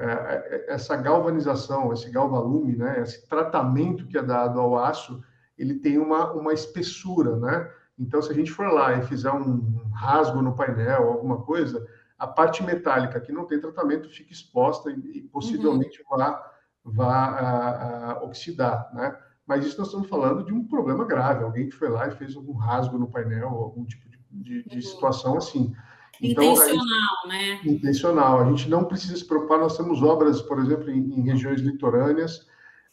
essa 0.67 0.97
galvanização, 0.97 1.93
esse 1.93 2.11
galvalume, 2.11 2.75
né, 2.75 3.03
esse 3.03 3.29
tratamento 3.29 4.07
que 4.07 4.17
é 4.17 4.23
dado 4.23 4.59
ao 4.59 4.79
aço, 4.79 5.23
ele 5.59 5.75
tem 5.75 5.99
uma, 5.99 6.33
uma 6.33 6.55
espessura, 6.55 7.37
né? 7.37 7.71
Então, 7.99 8.21
se 8.21 8.31
a 8.31 8.35
gente 8.35 8.51
for 8.51 8.69
lá 8.69 8.95
e 8.95 9.03
fizer 9.03 9.31
um 9.33 9.91
rasgo 9.93 10.43
no 10.43 10.55
painel, 10.55 11.09
alguma 11.09 11.43
coisa, 11.43 11.87
a 12.19 12.27
parte 12.27 12.63
metálica 12.63 13.21
que 13.21 13.33
não 13.33 13.47
tem 13.47 13.61
tratamento 13.61 14.09
fica 14.09 14.33
exposta 14.33 14.91
e, 14.91 15.23
possivelmente 15.33 16.01
uhum. 16.03 16.17
vá, 16.17 16.53
vá 16.85 17.15
a, 17.15 18.13
a 18.13 18.23
oxidar, 18.23 18.91
né? 18.95 19.17
Mas 19.47 19.65
isso 19.65 19.79
nós 19.79 19.87
estamos 19.87 20.09
falando 20.09 20.45
de 20.45 20.53
um 20.53 20.67
problema 20.67 21.05
grave, 21.05 21.45
alguém 21.45 21.69
que 21.69 21.77
foi 21.77 21.89
lá 21.89 22.09
e 22.09 22.17
fez 22.17 22.35
algum 22.35 22.55
rasgo 22.55 22.99
no 22.99 23.09
painel, 23.09 23.49
algum 23.49 23.85
tipo 23.85 24.09
de, 24.09 24.19
de, 24.31 24.63
de 24.65 24.77
uhum. 24.77 24.83
situação 24.83 25.37
assim. 25.37 25.73
Então, 26.21 26.45
intencional, 26.45 26.87
gente, 27.25 27.29
né? 27.29 27.61
Intencional. 27.65 28.41
A 28.41 28.45
gente 28.47 28.69
não 28.69 28.85
precisa 28.85 29.17
se 29.17 29.25
preocupar. 29.25 29.59
Nós 29.59 29.77
temos 29.77 30.03
obras, 30.03 30.43
por 30.43 30.59
exemplo, 30.59 30.91
em, 30.91 30.99
em 30.99 31.23
regiões 31.23 31.61
litorâneas. 31.61 32.47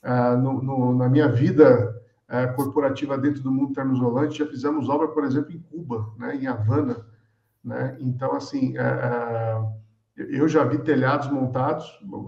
Ah, 0.04 0.36
no, 0.36 0.62
no, 0.62 0.94
na 0.94 1.08
minha 1.08 1.30
vida 1.30 1.93
ah, 2.34 2.48
corporativa 2.48 3.18
dentro 3.18 3.42
do 3.42 3.52
mundo 3.52 3.74
termoisolante, 3.74 4.40
já 4.40 4.48
fizemos 4.48 4.90
obra, 4.90 5.08
por 5.08 5.24
exemplo, 5.24 5.52
em 5.52 5.60
Cuba, 5.60 6.14
né, 6.18 6.36
em 6.36 6.48
Havana. 6.48 7.06
Né? 7.64 7.96
Então, 8.00 8.34
assim, 8.34 8.78
ah, 8.78 9.64
eu 10.16 10.48
já 10.48 10.64
vi 10.64 10.80
telhados 10.80 11.30
montados 11.30 11.86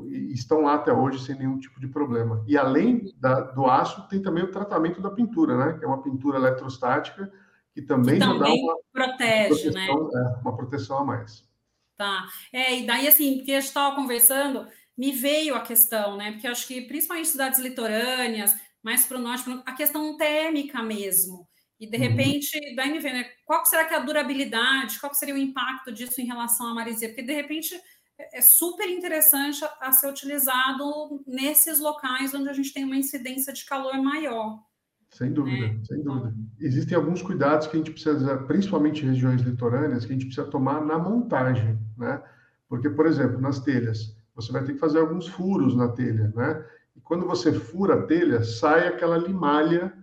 e 0.08 0.34
estão 0.34 0.62
lá 0.62 0.76
até 0.76 0.94
hoje 0.94 1.20
sem 1.20 1.36
nenhum 1.36 1.60
tipo 1.60 1.80
de 1.80 1.88
problema. 1.88 2.44
E 2.48 2.58
além 2.58 3.12
da, 3.18 3.42
do 3.42 3.66
aço, 3.66 4.08
tem 4.08 4.22
também 4.22 4.44
o 4.44 4.52
tratamento 4.52 5.02
da 5.02 5.10
pintura, 5.10 5.58
né? 5.58 5.74
que 5.78 5.84
é 5.84 5.88
uma 5.88 6.02
pintura 6.02 6.38
eletrostática 6.38 7.32
que 7.76 7.82
também, 7.82 8.16
que 8.16 8.26
também 8.26 8.64
uma 8.64 8.78
protege, 8.94 9.70
né? 9.72 9.86
É, 9.86 10.42
uma 10.42 10.56
proteção 10.56 11.00
a 11.00 11.04
mais. 11.04 11.46
Tá. 11.98 12.26
É, 12.54 12.80
e 12.80 12.86
daí, 12.86 13.06
assim, 13.06 13.36
porque 13.36 13.52
a 13.52 13.60
gente 13.60 13.68
estava 13.68 13.94
conversando, 13.96 14.66
me 14.98 15.12
veio 15.12 15.56
a 15.56 15.60
questão, 15.60 16.16
né? 16.16 16.32
Porque 16.32 16.48
eu 16.48 16.52
acho 16.52 16.66
que 16.66 16.82
principalmente 16.84 17.28
cidades 17.28 17.60
litorâneas, 17.60 18.56
mais 18.86 19.04
para 19.08 19.18
o 19.18 19.22
norte, 19.22 19.50
a 19.66 19.72
questão 19.72 20.16
térmica 20.16 20.84
mesmo. 20.84 21.48
E 21.80 21.90
de 21.90 21.98
uhum. 21.98 22.04
repente, 22.04 22.56
uhum. 22.56 22.76
daí 22.76 22.92
me 22.92 23.00
vem, 23.00 23.14
né? 23.14 23.26
Qual 23.44 23.66
será 23.66 23.84
que 23.84 23.96
é 23.96 23.98
a 23.98 24.06
durabilidade? 24.06 25.00
Qual 25.00 25.12
seria 25.16 25.34
o 25.34 25.40
impacto 25.40 25.92
disso 25.92 26.22
em 26.22 26.26
relação 26.26 26.68
à 26.68 26.74
maresia? 26.76 27.10
Porque 27.10 27.24
de 27.24 27.34
repente 27.34 27.74
é, 28.20 28.38
é 28.38 28.42
super 28.42 28.88
interessante 28.88 29.66
a 29.82 29.92
ser 29.92 30.08
utilizado 30.08 31.24
nesses 31.26 31.80
locais 31.80 32.32
onde 32.36 32.48
a 32.48 32.54
gente 32.54 32.72
tem 32.72 32.86
uma 32.86 32.96
incidência 32.96 33.52
de 33.52 33.66
calor 33.66 33.98
maior. 34.04 34.60
Sem 35.10 35.34
dúvida, 35.34 35.66
é. 35.66 35.84
sem 35.84 36.04
dúvida. 36.04 36.36
Existem 36.60 36.96
alguns 36.96 37.24
cuidados 37.24 37.66
que 37.66 37.76
a 37.76 37.80
gente 37.80 37.92
precisa, 37.92 38.38
principalmente 38.44 39.04
em 39.04 39.10
regiões 39.10 39.42
litorâneas, 39.42 40.06
que 40.06 40.12
a 40.12 40.16
gente 40.16 40.28
precisa 40.28 40.48
tomar 40.48 40.86
na 40.86 41.00
montagem, 41.00 41.80
né? 41.98 42.22
Porque, 42.70 42.90
por 42.90 43.08
exemplo, 43.08 43.42
nas 43.42 43.60
telhas, 43.60 44.16
você 44.36 44.52
vai 44.52 44.64
ter 44.64 44.74
que 44.74 44.80
fazer 44.80 45.00
alguns 45.00 45.28
furos 45.28 45.76
na 45.76 45.88
telha, 45.88 46.32
né? 46.36 46.66
E 46.96 47.02
quando 47.02 47.26
você 47.26 47.52
fura 47.52 47.96
a 47.96 48.04
telha, 48.04 48.44
sai 48.44 48.88
aquela 48.88 49.18
limalha 49.18 49.94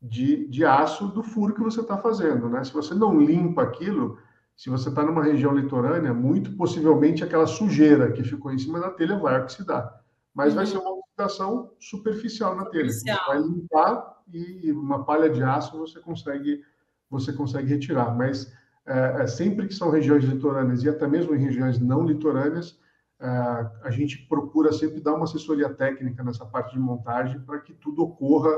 de, 0.00 0.46
de 0.48 0.64
aço 0.64 1.08
do 1.08 1.22
furo 1.22 1.54
que 1.54 1.60
você 1.60 1.80
está 1.80 1.98
fazendo, 1.98 2.48
né? 2.48 2.64
Se 2.64 2.72
você 2.72 2.94
não 2.94 3.20
limpa 3.20 3.62
aquilo, 3.62 4.18
se 4.56 4.70
você 4.70 4.88
está 4.88 5.02
numa 5.02 5.22
região 5.22 5.54
litorânea, 5.54 6.14
muito 6.14 6.56
possivelmente 6.56 7.22
aquela 7.22 7.46
sujeira 7.46 8.10
que 8.12 8.24
ficou 8.24 8.52
em 8.52 8.58
cima 8.58 8.80
da 8.80 8.90
telha 8.90 9.18
vai 9.18 9.40
oxidar. 9.40 10.02
Mas 10.34 10.50
uhum. 10.50 10.56
vai 10.56 10.66
ser 10.66 10.78
uma 10.78 10.98
oxidação 10.98 11.72
superficial 11.78 12.54
na 12.54 12.64
telha. 12.66 12.90
Você 12.90 13.12
vai 13.26 13.40
limpar 13.40 14.22
e 14.32 14.72
uma 14.72 15.04
palha 15.04 15.28
de 15.28 15.42
aço 15.42 15.78
você 15.78 16.00
consegue 16.00 16.62
você 17.10 17.32
consegue 17.32 17.68
retirar. 17.68 18.14
Mas 18.16 18.52
é, 18.86 19.22
é, 19.22 19.26
sempre 19.26 19.66
que 19.66 19.74
são 19.74 19.90
regiões 19.90 20.24
litorâneas 20.24 20.82
e 20.82 20.88
até 20.88 21.06
mesmo 21.06 21.34
em 21.34 21.38
regiões 21.38 21.78
não 21.78 22.06
litorâneas, 22.06 22.78
a 23.20 23.90
gente 23.90 24.18
procura 24.26 24.72
sempre 24.72 25.00
dar 25.00 25.14
uma 25.14 25.24
assessoria 25.24 25.68
técnica 25.68 26.22
nessa 26.22 26.46
parte 26.46 26.72
de 26.72 26.78
montagem 26.78 27.38
para 27.40 27.60
que 27.60 27.74
tudo 27.74 28.02
ocorra 28.02 28.50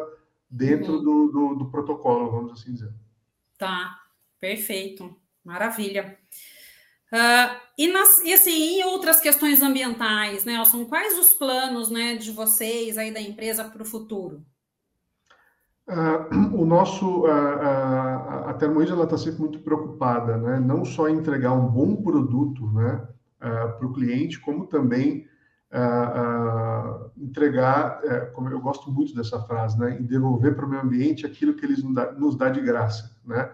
dentro 0.48 0.94
uhum. 0.94 1.02
do, 1.02 1.32
do, 1.32 1.54
do, 1.56 1.70
protocolo, 1.70 2.30
vamos 2.30 2.52
assim 2.52 2.72
dizer. 2.72 2.92
Tá, 3.58 3.98
perfeito, 4.38 5.16
maravilha. 5.44 6.18
Uh, 7.12 7.60
e, 7.76 7.88
nas, 7.88 8.18
e 8.18 8.32
assim, 8.32 8.80
em 8.80 8.84
outras 8.84 9.20
questões 9.20 9.60
ambientais, 9.62 10.44
né, 10.44 10.52
Nelson, 10.52 10.84
quais 10.84 11.18
os 11.18 11.32
planos 11.34 11.90
né, 11.90 12.16
de 12.16 12.30
vocês 12.30 12.96
aí 12.96 13.12
da 13.12 13.20
empresa 13.20 13.64
para 13.64 13.82
o 13.82 13.86
futuro? 13.86 14.44
Uh, 15.88 16.56
o 16.56 16.64
nosso, 16.64 17.22
uh, 17.22 18.48
a 18.48 18.54
Termoísa 18.54 19.00
está 19.02 19.18
sempre 19.18 19.40
muito 19.40 19.58
preocupada, 19.60 20.36
né? 20.36 20.60
não 20.60 20.84
só 20.84 21.08
em 21.08 21.16
entregar 21.16 21.52
um 21.52 21.66
bom 21.66 21.96
produto 21.96 22.66
né, 22.72 23.06
para 23.42 23.86
o 23.86 23.92
cliente, 23.92 24.38
como 24.40 24.66
também 24.66 25.26
entregar, 27.16 28.00
eh, 28.04 28.20
como 28.34 28.48
eu 28.50 28.60
gosto 28.60 28.90
muito 28.90 29.14
dessa 29.14 29.40
frase, 29.40 29.78
né, 29.78 29.98
em 29.98 30.02
devolver 30.02 30.54
para 30.54 30.66
o 30.66 30.68
meio 30.68 30.82
ambiente 30.82 31.26
aquilo 31.26 31.54
que 31.54 31.64
eles 31.64 31.82
nos 31.82 31.94
dá, 31.94 32.12
nos 32.12 32.36
dá 32.36 32.50
de 32.50 32.60
graça. 32.60 33.16
Né? 33.24 33.50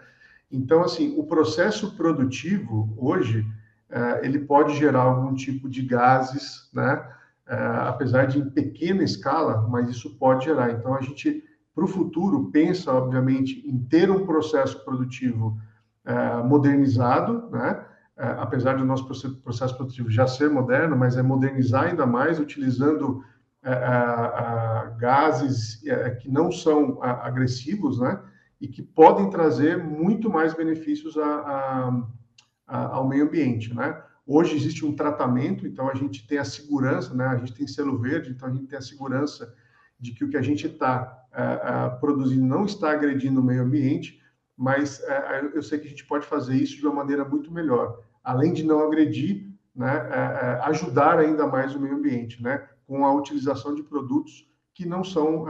Então, 0.51 0.83
assim, 0.83 1.15
o 1.17 1.25
processo 1.25 1.97
produtivo 1.97 2.93
hoje 2.97 3.47
eh, 3.89 4.21
ele 4.25 4.41
pode 4.41 4.77
gerar 4.77 5.03
algum 5.03 5.35
tipo 5.35 5.69
de 5.69 5.83
gases, 5.83 6.69
né? 6.73 7.07
Eh, 7.47 7.79
apesar 7.87 8.27
de 8.27 8.39
em 8.39 8.51
pequena 8.51 9.03
escala, 9.03 9.67
mas 9.69 9.89
isso 9.89 10.19
pode 10.19 10.45
gerar. 10.45 10.71
Então, 10.71 10.95
a 10.95 11.01
gente 11.01 11.45
para 11.79 11.85
o 11.85 11.89
futuro, 11.89 12.51
pensa, 12.51 12.93
obviamente, 12.93 13.63
em 13.65 13.79
ter 13.79 14.11
um 14.11 14.27
processo 14.27 14.85
produtivo 14.85 15.57
é, 16.05 16.43
modernizado, 16.43 17.49
né? 17.53 17.85
É, 18.19 18.27
apesar 18.37 18.77
do 18.77 18.85
nosso 18.85 19.07
processo 19.45 19.77
produtivo 19.77 20.11
já 20.11 20.27
ser 20.27 20.51
moderno, 20.51 20.97
mas 20.97 21.17
é 21.17 21.23
modernizar 21.23 21.85
ainda 21.85 22.05
mais, 22.05 22.41
utilizando 22.41 23.23
é, 23.63 23.73
gases 24.99 25.87
é, 25.87 26.11
que 26.11 26.29
não 26.29 26.51
são 26.51 27.01
agressivos, 27.01 28.01
né? 28.01 28.21
E 28.61 28.67
que 28.67 28.83
podem 28.83 29.31
trazer 29.31 29.79
muito 29.79 30.29
mais 30.29 30.53
benefícios 30.53 31.17
a, 31.17 31.25
a, 31.25 32.03
a, 32.67 32.87
ao 32.97 33.09
meio 33.09 33.25
ambiente, 33.25 33.73
né? 33.73 34.03
Hoje 34.27 34.57
existe 34.57 34.85
um 34.85 34.97
tratamento, 34.97 35.65
então 35.65 35.89
a 35.89 35.95
gente 35.95 36.27
tem 36.27 36.39
a 36.39 36.45
segurança, 36.45 37.15
né? 37.15 37.25
A 37.25 37.37
gente 37.37 37.55
tem 37.55 37.69
selo 37.69 37.97
verde, 37.99 38.33
então 38.33 38.49
a 38.49 38.53
gente 38.53 38.67
tem 38.67 38.79
a 38.79 38.83
segurança 38.83 39.55
de 39.99 40.13
que 40.13 40.25
o 40.25 40.29
que 40.29 40.37
a 40.37 40.43
gente 40.43 40.67
está 40.67 41.15
produzindo 42.01 42.45
não 42.45 42.65
está 42.65 42.91
agredindo 42.91 43.41
o 43.41 43.45
meio 43.45 43.63
ambiente, 43.63 44.21
mas 44.57 45.01
eu 45.55 45.63
sei 45.63 45.79
que 45.79 45.87
a 45.87 45.91
gente 45.91 46.05
pode 46.05 46.27
fazer 46.27 46.57
isso 46.57 46.77
de 46.77 46.87
uma 46.87 46.97
maneira 46.97 47.25
muito 47.25 47.53
melhor. 47.53 48.08
Além 48.23 48.53
de 48.53 48.63
não 48.63 48.81
agredir, 48.81 49.49
né, 49.75 49.91
ajudar 50.65 51.19
ainda 51.19 51.47
mais 51.47 51.75
o 51.75 51.81
meio 51.81 51.95
ambiente, 51.95 52.43
né, 52.43 52.67
com 52.87 53.05
a 53.05 53.15
utilização 53.15 53.75
de 53.75 53.83
produtos 53.83 54.49
que 54.75 54.87
não 54.87 55.03
são 55.03 55.47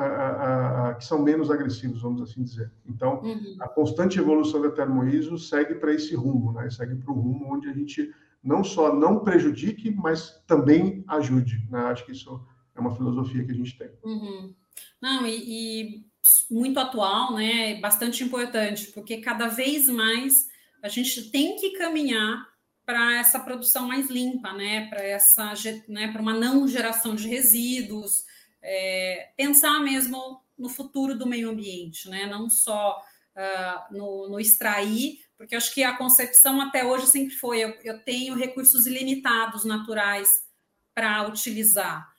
que 0.99 1.05
são 1.05 1.23
menos 1.23 1.51
agressivos, 1.51 2.03
vamos 2.03 2.23
assim 2.23 2.43
dizer. 2.43 2.73
Então, 2.87 3.21
uhum. 3.23 3.57
a 3.61 3.69
constante 3.69 4.19
evolução 4.19 4.63
da 4.63 4.71
termoíso 4.71 5.39
segue 5.39 5.75
para 5.75 5.93
esse 5.93 6.15
rumo, 6.15 6.53
né, 6.53 6.71
segue 6.71 6.95
para 6.97 7.13
o 7.13 7.15
rumo 7.15 7.55
onde 7.55 7.69
a 7.69 7.73
gente 7.73 8.11
não 8.43 8.63
só 8.65 8.95
não 8.95 9.21
prejudique, 9.21 9.91
mas 9.91 10.43
também 10.47 11.05
ajude. 11.09 11.67
Né? 11.71 11.81
Acho 11.81 12.07
que 12.07 12.13
isso 12.13 12.41
é 12.75 12.81
uma 12.81 12.95
filosofia 12.95 13.45
que 13.45 13.51
a 13.51 13.55
gente 13.55 13.77
tem. 13.77 13.91
Uhum. 14.05 14.55
Não, 15.01 15.27
e, 15.27 15.35
e, 15.47 16.05
muito 16.51 16.79
atual, 16.79 17.35
né? 17.35 17.81
Bastante 17.81 18.23
importante, 18.23 18.93
porque 18.93 19.19
cada 19.19 19.49
vez 19.49 19.89
mais 19.89 20.49
a 20.83 20.89
gente 20.89 21.31
tem 21.31 21.57
que 21.57 21.71
caminhar 21.71 22.47
para 22.89 23.19
essa 23.19 23.39
produção 23.39 23.87
mais 23.87 24.09
limpa, 24.09 24.51
né? 24.55 24.87
Para 24.89 25.03
essa, 25.03 25.53
né? 25.87 26.11
Para 26.11 26.23
uma 26.23 26.33
não 26.33 26.67
geração 26.67 27.15
de 27.15 27.29
resíduos, 27.29 28.25
é, 28.63 29.31
pensar 29.37 29.79
mesmo 29.81 30.41
no 30.57 30.71
futuro 30.71 31.15
do 31.15 31.27
meio 31.27 31.51
ambiente, 31.51 32.09
né? 32.09 32.25
Não 32.25 32.49
só 32.49 32.99
uh, 33.37 33.95
no, 33.95 34.31
no, 34.31 34.41
extrair, 34.41 35.19
porque 35.37 35.55
acho 35.55 35.75
que 35.75 35.85
a 35.85 35.99
concepção 35.99 36.63
até 36.63 36.83
hoje 36.83 37.09
sempre 37.09 37.35
foi: 37.35 37.59
eu, 37.59 37.77
eu 37.85 38.03
tenho 38.03 38.35
recursos 38.35 38.87
ilimitados 38.87 39.67
naturais 39.67 40.47
para 40.95 41.29
utilizar. 41.29 42.11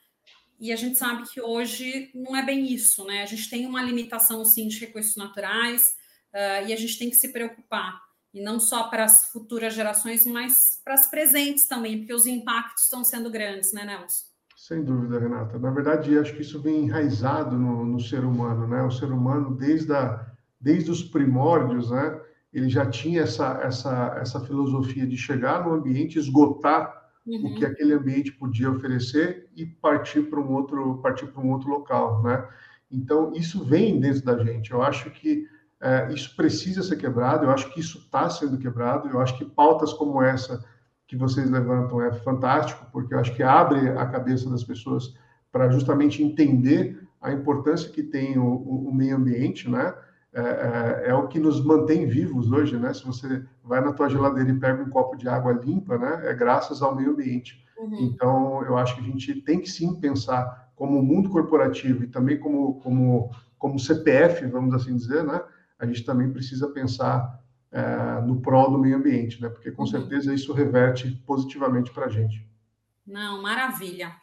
E 0.60 0.70
a 0.70 0.76
gente 0.76 0.96
sabe 0.96 1.28
que 1.28 1.40
hoje 1.40 2.12
não 2.14 2.36
é 2.36 2.44
bem 2.44 2.72
isso, 2.72 3.04
né? 3.06 3.24
A 3.24 3.26
gente 3.26 3.50
tem 3.50 3.66
uma 3.66 3.82
limitação, 3.82 4.44
sim, 4.44 4.68
de 4.68 4.78
recursos 4.78 5.16
naturais 5.16 5.96
uh, 6.32 6.68
e 6.68 6.72
a 6.72 6.76
gente 6.76 6.96
tem 6.96 7.10
que 7.10 7.16
se 7.16 7.32
preocupar. 7.32 8.09
E 8.32 8.42
não 8.42 8.60
só 8.60 8.84
para 8.84 9.04
as 9.04 9.26
futuras 9.26 9.74
gerações, 9.74 10.24
mas 10.26 10.80
para 10.84 10.94
as 10.94 11.10
presentes 11.10 11.66
também, 11.66 11.98
porque 11.98 12.14
os 12.14 12.26
impactos 12.26 12.84
estão 12.84 13.02
sendo 13.02 13.30
grandes, 13.30 13.72
né, 13.72 13.84
Nelson? 13.84 14.30
Sem 14.56 14.84
dúvida, 14.84 15.18
Renata. 15.18 15.58
Na 15.58 15.70
verdade, 15.70 16.16
acho 16.18 16.34
que 16.34 16.42
isso 16.42 16.60
vem 16.60 16.84
enraizado 16.84 17.56
no, 17.56 17.84
no 17.84 17.98
ser 17.98 18.24
humano, 18.24 18.68
né? 18.68 18.82
O 18.82 18.90
ser 18.90 19.10
humano, 19.10 19.56
desde, 19.56 19.92
a, 19.92 20.26
desde 20.60 20.90
os 20.90 21.02
primórdios, 21.02 21.90
né? 21.90 22.20
ele 22.52 22.68
já 22.68 22.86
tinha 22.86 23.22
essa, 23.22 23.60
essa, 23.62 24.16
essa 24.20 24.40
filosofia 24.40 25.06
de 25.06 25.16
chegar 25.16 25.64
no 25.64 25.74
ambiente, 25.74 26.18
esgotar 26.18 27.10
uhum. 27.26 27.46
o 27.46 27.54
que 27.54 27.64
aquele 27.64 27.92
ambiente 27.92 28.32
podia 28.32 28.70
oferecer 28.70 29.48
e 29.56 29.64
partir 29.64 30.22
para 30.22 30.40
um 30.40 30.52
outro 30.52 30.98
partir 30.98 31.26
para 31.28 31.42
um 31.42 31.50
outro 31.50 31.68
local, 31.68 32.22
né? 32.22 32.46
Então 32.90 33.32
isso 33.34 33.64
vem 33.64 34.00
dentro 34.00 34.24
da 34.24 34.42
gente. 34.44 34.72
Eu 34.72 34.82
acho 34.82 35.10
que 35.10 35.46
é, 35.80 36.12
isso 36.12 36.36
precisa 36.36 36.82
ser 36.82 36.96
quebrado. 36.96 37.46
Eu 37.46 37.50
acho 37.50 37.72
que 37.72 37.80
isso 37.80 37.98
está 37.98 38.28
sendo 38.28 38.58
quebrado. 38.58 39.08
Eu 39.08 39.20
acho 39.20 39.36
que 39.38 39.44
pautas 39.44 39.92
como 39.92 40.22
essa 40.22 40.62
que 41.06 41.16
vocês 41.16 41.50
levantam 41.50 42.00
é 42.02 42.12
fantástico, 42.12 42.86
porque 42.92 43.14
eu 43.14 43.18
acho 43.18 43.34
que 43.34 43.42
abre 43.42 43.88
a 43.90 44.06
cabeça 44.06 44.48
das 44.48 44.62
pessoas 44.62 45.14
para 45.50 45.68
justamente 45.70 46.22
entender 46.22 47.02
a 47.20 47.32
importância 47.32 47.90
que 47.90 48.02
tem 48.02 48.38
o, 48.38 48.46
o, 48.46 48.94
meio 48.94 49.16
ambiente, 49.16 49.68
né? 49.68 49.92
É, 50.32 50.40
é, 50.40 51.02
é, 51.10 51.14
o 51.14 51.26
que 51.26 51.40
nos 51.40 51.64
mantém 51.64 52.06
vivos 52.06 52.52
hoje, 52.52 52.76
né? 52.76 52.94
Se 52.94 53.04
você 53.04 53.44
vai 53.64 53.80
na 53.80 53.92
tua 53.92 54.08
geladeira 54.08 54.50
e 54.50 54.60
pega 54.60 54.80
um 54.80 54.88
copo 54.88 55.16
de 55.16 55.28
água 55.28 55.52
limpa, 55.52 55.98
né? 55.98 56.20
É 56.24 56.32
graças 56.32 56.80
ao 56.80 56.94
meio 56.94 57.10
ambiente. 57.10 57.64
Uhum. 57.76 57.96
Então, 58.00 58.62
eu 58.62 58.76
acho 58.78 58.94
que 58.94 59.00
a 59.00 59.04
gente 59.04 59.34
tem 59.42 59.60
que 59.60 59.68
sim 59.68 59.94
pensar 59.96 60.70
como 60.76 61.02
mundo 61.02 61.28
corporativo 61.28 62.04
e 62.04 62.06
também 62.06 62.38
como 62.38 62.74
como 62.80 63.30
como 63.58 63.78
CPF, 63.78 64.46
vamos 64.46 64.72
assim 64.72 64.94
dizer, 64.96 65.24
né? 65.24 65.42
A 65.80 65.86
gente 65.86 66.04
também 66.04 66.30
precisa 66.30 66.68
pensar 66.68 67.40
é, 67.72 68.20
no 68.20 68.40
prol 68.40 68.70
do 68.70 68.78
meio 68.78 68.96
ambiente, 68.96 69.40
né? 69.40 69.48
Porque 69.48 69.72
com 69.72 69.82
uhum. 69.82 69.88
certeza 69.88 70.34
isso 70.34 70.52
reverte 70.52 71.10
positivamente 71.26 71.90
para 71.90 72.06
a 72.06 72.08
gente. 72.08 72.46
Não, 73.06 73.42
maravilha. 73.42 74.14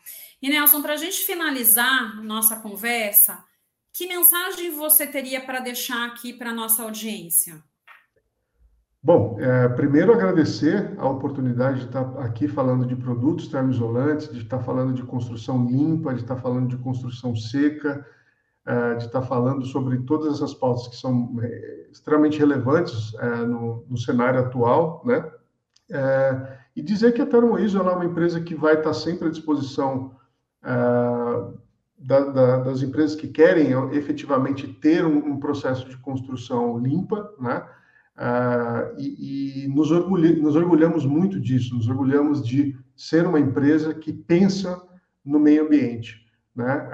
E 0.42 0.50
Nelson, 0.50 0.82
para 0.82 0.94
a 0.94 0.98
gente 0.98 1.26
finalizar 1.26 2.22
nossa 2.24 2.58
conversa, 2.58 3.44
que 3.92 4.08
mensagem 4.08 4.76
você 4.76 5.08
teria 5.08 5.42
para 5.42 5.60
deixar 5.60 6.06
aqui 6.06 6.32
para 6.32 6.52
a 6.52 6.54
nossa 6.54 6.84
audiência? 6.84 7.62
Bom, 9.02 9.38
é, 9.40 9.70
primeiro 9.70 10.12
agradecer 10.12 10.94
a 10.98 11.08
oportunidade 11.08 11.80
de 11.80 11.86
estar 11.86 12.02
aqui 12.20 12.48
falando 12.48 12.86
de 12.86 12.96
produtos 12.96 13.48
termoisolantes, 13.48 14.30
de 14.32 14.42
estar 14.42 14.60
falando 14.60 14.94
de 14.94 15.04
construção 15.04 15.66
limpa, 15.66 16.14
de 16.14 16.22
estar 16.22 16.36
falando 16.36 16.68
de 16.68 16.78
construção 16.78 17.36
seca, 17.36 18.06
de 18.98 19.06
estar 19.06 19.22
falando 19.22 19.66
sobre 19.66 19.98
todas 20.00 20.36
essas 20.36 20.54
pautas 20.54 20.90
que 20.90 20.98
são 20.98 21.38
é, 21.42 21.88
extremamente 21.90 22.38
relevantes 22.38 23.14
é, 23.16 23.46
no, 23.46 23.86
no, 23.90 23.98
cenário 23.98 24.42
atual, 24.42 25.02
né? 25.06 25.26
É, 25.90 26.58
e 26.76 26.82
dizer 26.82 27.14
que 27.14 27.22
a 27.22 27.26
Termoiso 27.26 27.78
é 27.78 27.82
uma 27.82 28.06
empresa 28.06 28.42
que 28.42 28.54
vai 28.54 28.74
estar 28.74 28.94
sempre 28.94 29.30
à 29.30 29.32
disposição 29.32 30.12
é, 30.62 30.70
da, 31.98 32.20
da, 32.20 32.58
das 32.60 32.82
empresas 32.82 33.16
que 33.16 33.30
querem 33.30 33.72
efetivamente 33.94 34.68
ter 34.68 35.06
um, 35.06 35.18
um 35.18 35.40
processo 35.40 35.88
de 35.88 35.98
construção 35.98 36.78
limpa, 36.78 37.34
né? 37.40 37.66
E, 38.98 39.66
e 39.66 39.68
nos, 39.70 39.92
nos, 39.92 40.56
orgulhamos 40.56 41.06
muito 41.06 41.40
disso, 41.40 41.76
nos 41.76 41.88
orgulhamos 41.88 42.46
de 42.46 42.76
ser 42.96 43.26
uma 43.26 43.40
empresa 43.40 43.94
que 43.94 44.12
pensa 44.12 44.82
no 45.24 45.40
meio 45.40 45.66
ambiente, 45.66 46.26
né? 46.56 46.90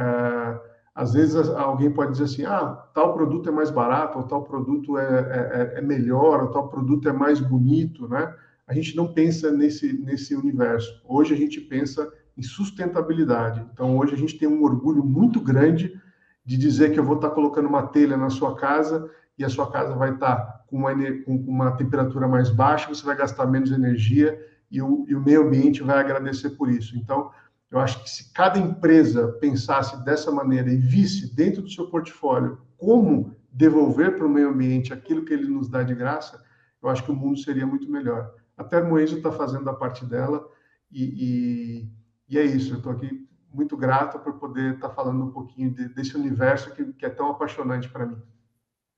Às 0.95 1.13
vezes 1.13 1.35
alguém 1.49 1.91
pode 1.91 2.11
dizer 2.11 2.25
assim, 2.25 2.45
ah, 2.45 2.85
tal 2.93 3.13
produto 3.13 3.49
é 3.49 3.51
mais 3.51 3.71
barato, 3.71 4.19
ou 4.19 4.25
tal 4.25 4.43
produto 4.43 4.97
é, 4.97 5.03
é, 5.03 5.79
é, 5.79 5.81
melhor, 5.81 6.43
ou 6.43 6.49
tal 6.49 6.69
produto 6.69 7.09
é 7.09 7.11
mais 7.11 7.39
bonito, 7.39 8.07
né? 8.07 8.33
A 8.67 8.73
gente 8.73 8.95
não 8.95 9.11
pensa 9.11 9.51
nesse, 9.51 9.91
nesse 9.91 10.35
universo. 10.35 11.01
Hoje 11.03 11.33
a 11.33 11.37
gente 11.37 11.59
pensa 11.59 12.11
em 12.37 12.43
sustentabilidade. 12.43 13.65
Então, 13.73 13.97
hoje 13.97 14.13
a 14.13 14.17
gente 14.17 14.37
tem 14.37 14.47
um 14.47 14.63
orgulho 14.63 15.03
muito 15.03 15.41
grande 15.41 15.99
de 16.45 16.57
dizer 16.57 16.91
que 16.91 16.99
eu 16.99 17.03
vou 17.03 17.15
estar 17.15 17.31
colocando 17.31 17.67
uma 17.67 17.87
telha 17.87 18.15
na 18.15 18.29
sua 18.29 18.55
casa 18.55 19.09
e 19.37 19.43
a 19.43 19.49
sua 19.49 19.71
casa 19.71 19.95
vai 19.95 20.13
estar 20.13 20.63
com 20.67 20.77
uma, 20.77 20.91
com 21.25 21.35
uma 21.47 21.71
temperatura 21.71 22.27
mais 22.27 22.49
baixa, 22.49 22.87
você 22.87 23.05
vai 23.05 23.15
gastar 23.15 23.47
menos 23.47 23.71
energia 23.71 24.39
e 24.69 24.81
o, 24.81 25.05
e 25.07 25.15
o 25.15 25.21
meio 25.21 25.43
ambiente 25.43 25.83
vai 25.83 25.99
agradecer 25.99 26.51
por 26.51 26.69
isso. 26.69 26.97
Então, 26.97 27.31
eu 27.73 27.79
acho 27.79 28.03
que 28.03 28.09
se 28.09 28.31
cada 28.31 28.57
empresa 28.57 29.27
pensasse 29.41 30.03
dessa 30.05 30.31
maneira 30.31 30.71
e 30.71 30.77
visse 30.77 31.35
dentro 31.35 31.61
do 31.61 31.69
seu 31.69 31.89
portfólio 31.89 32.61
como 32.77 33.35
devolver 33.51 34.15
para 34.15 34.25
o 34.25 34.29
meio 34.29 34.49
ambiente 34.49 34.93
aquilo 34.93 35.25
que 35.25 35.33
ele 35.33 35.47
nos 35.47 35.69
dá 35.69 35.83
de 35.83 35.93
graça, 35.93 36.41
eu 36.81 36.89
acho 36.89 37.03
que 37.03 37.11
o 37.11 37.15
mundo 37.15 37.39
seria 37.39 37.65
muito 37.65 37.89
melhor. 37.91 38.33
A 38.55 38.63
Termoenzo 38.63 39.17
está 39.17 39.31
fazendo 39.31 39.69
a 39.69 39.73
parte 39.73 40.05
dela 40.05 40.47
e, 40.91 41.03
e 41.87 42.03
e 42.33 42.37
é 42.39 42.43
isso, 42.43 42.73
eu 42.73 42.77
estou 42.77 42.91
aqui 42.91 43.27
muito 43.53 43.77
grato 43.77 44.17
por 44.19 44.39
poder 44.39 44.73
estar 44.73 44.89
tá 44.89 44.95
falando 44.95 45.23
um 45.23 45.31
pouquinho 45.31 45.71
de, 45.71 45.87
desse 45.89 46.15
universo 46.15 46.73
que, 46.73 46.93
que 46.93 47.05
é 47.05 47.09
tão 47.09 47.29
apaixonante 47.29 47.87
para 47.89 48.07
mim. 48.07 48.19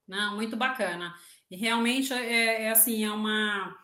Não, 0.07 0.35
muito 0.35 0.55
bacana. 0.55 1.13
E 1.51 1.57
realmente 1.57 2.13
é, 2.13 2.63
é, 2.63 2.71
assim, 2.71 3.03
é 3.03 3.11
uma 3.11 3.75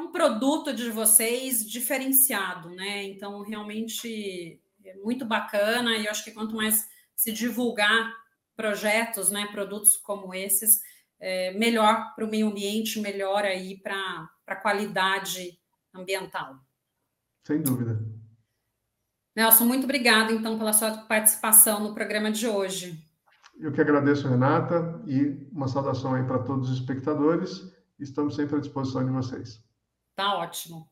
um 0.00 0.10
produto 0.10 0.74
de 0.74 0.90
vocês 0.90 1.64
diferenciado, 1.64 2.70
né? 2.70 3.04
Então, 3.04 3.42
realmente 3.42 4.60
é 4.84 4.96
muito 4.96 5.24
bacana, 5.24 5.96
e 5.96 6.06
eu 6.06 6.10
acho 6.10 6.24
que 6.24 6.32
quanto 6.32 6.56
mais 6.56 6.88
se 7.14 7.32
divulgar 7.32 8.12
projetos, 8.56 9.30
né, 9.30 9.46
produtos 9.52 9.96
como 9.96 10.34
esses, 10.34 10.80
é 11.18 11.52
melhor 11.52 12.14
para 12.14 12.24
o 12.24 12.30
meio 12.30 12.48
ambiente, 12.48 13.00
melhor 13.00 13.44
aí 13.44 13.78
para 13.78 14.28
a 14.46 14.56
qualidade 14.56 15.58
ambiental. 15.94 16.56
Sem 17.46 17.62
dúvida. 17.62 18.00
Nelson, 19.36 19.64
muito 19.64 19.84
obrigada, 19.84 20.32
então, 20.32 20.58
pela 20.58 20.72
sua 20.72 20.98
participação 20.98 21.80
no 21.80 21.94
programa 21.94 22.30
de 22.30 22.46
hoje. 22.46 23.06
Eu 23.58 23.72
que 23.72 23.80
agradeço, 23.80 24.26
Renata, 24.26 25.02
e 25.06 25.46
uma 25.52 25.68
saudação 25.68 26.14
aí 26.14 26.24
para 26.24 26.38
todos 26.38 26.70
os 26.70 26.78
espectadores. 26.78 27.70
Estamos 27.98 28.34
sempre 28.34 28.56
à 28.56 28.60
disposição 28.60 29.04
de 29.04 29.10
vocês. 29.10 29.62
Tá 30.20 30.36
ótimo. 30.36 30.86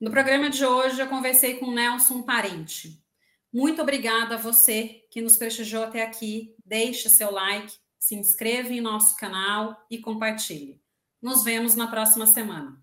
No 0.00 0.10
programa 0.10 0.48
de 0.48 0.64
hoje, 0.64 0.98
eu 0.98 1.06
conversei 1.08 1.58
com 1.58 1.70
Nelson 1.70 2.22
Parente. 2.22 3.04
Muito 3.52 3.82
obrigada 3.82 4.36
a 4.36 4.38
você 4.38 5.02
que 5.10 5.20
nos 5.20 5.36
prestigiou 5.36 5.84
até 5.84 6.02
aqui. 6.02 6.56
Deixe 6.64 7.10
seu 7.10 7.30
like, 7.30 7.76
se 7.98 8.14
inscreva 8.14 8.72
em 8.72 8.80
nosso 8.80 9.14
canal 9.16 9.76
e 9.90 9.98
compartilhe. 9.98 10.80
Nos 11.20 11.44
vemos 11.44 11.74
na 11.74 11.86
próxima 11.86 12.26
semana. 12.26 12.82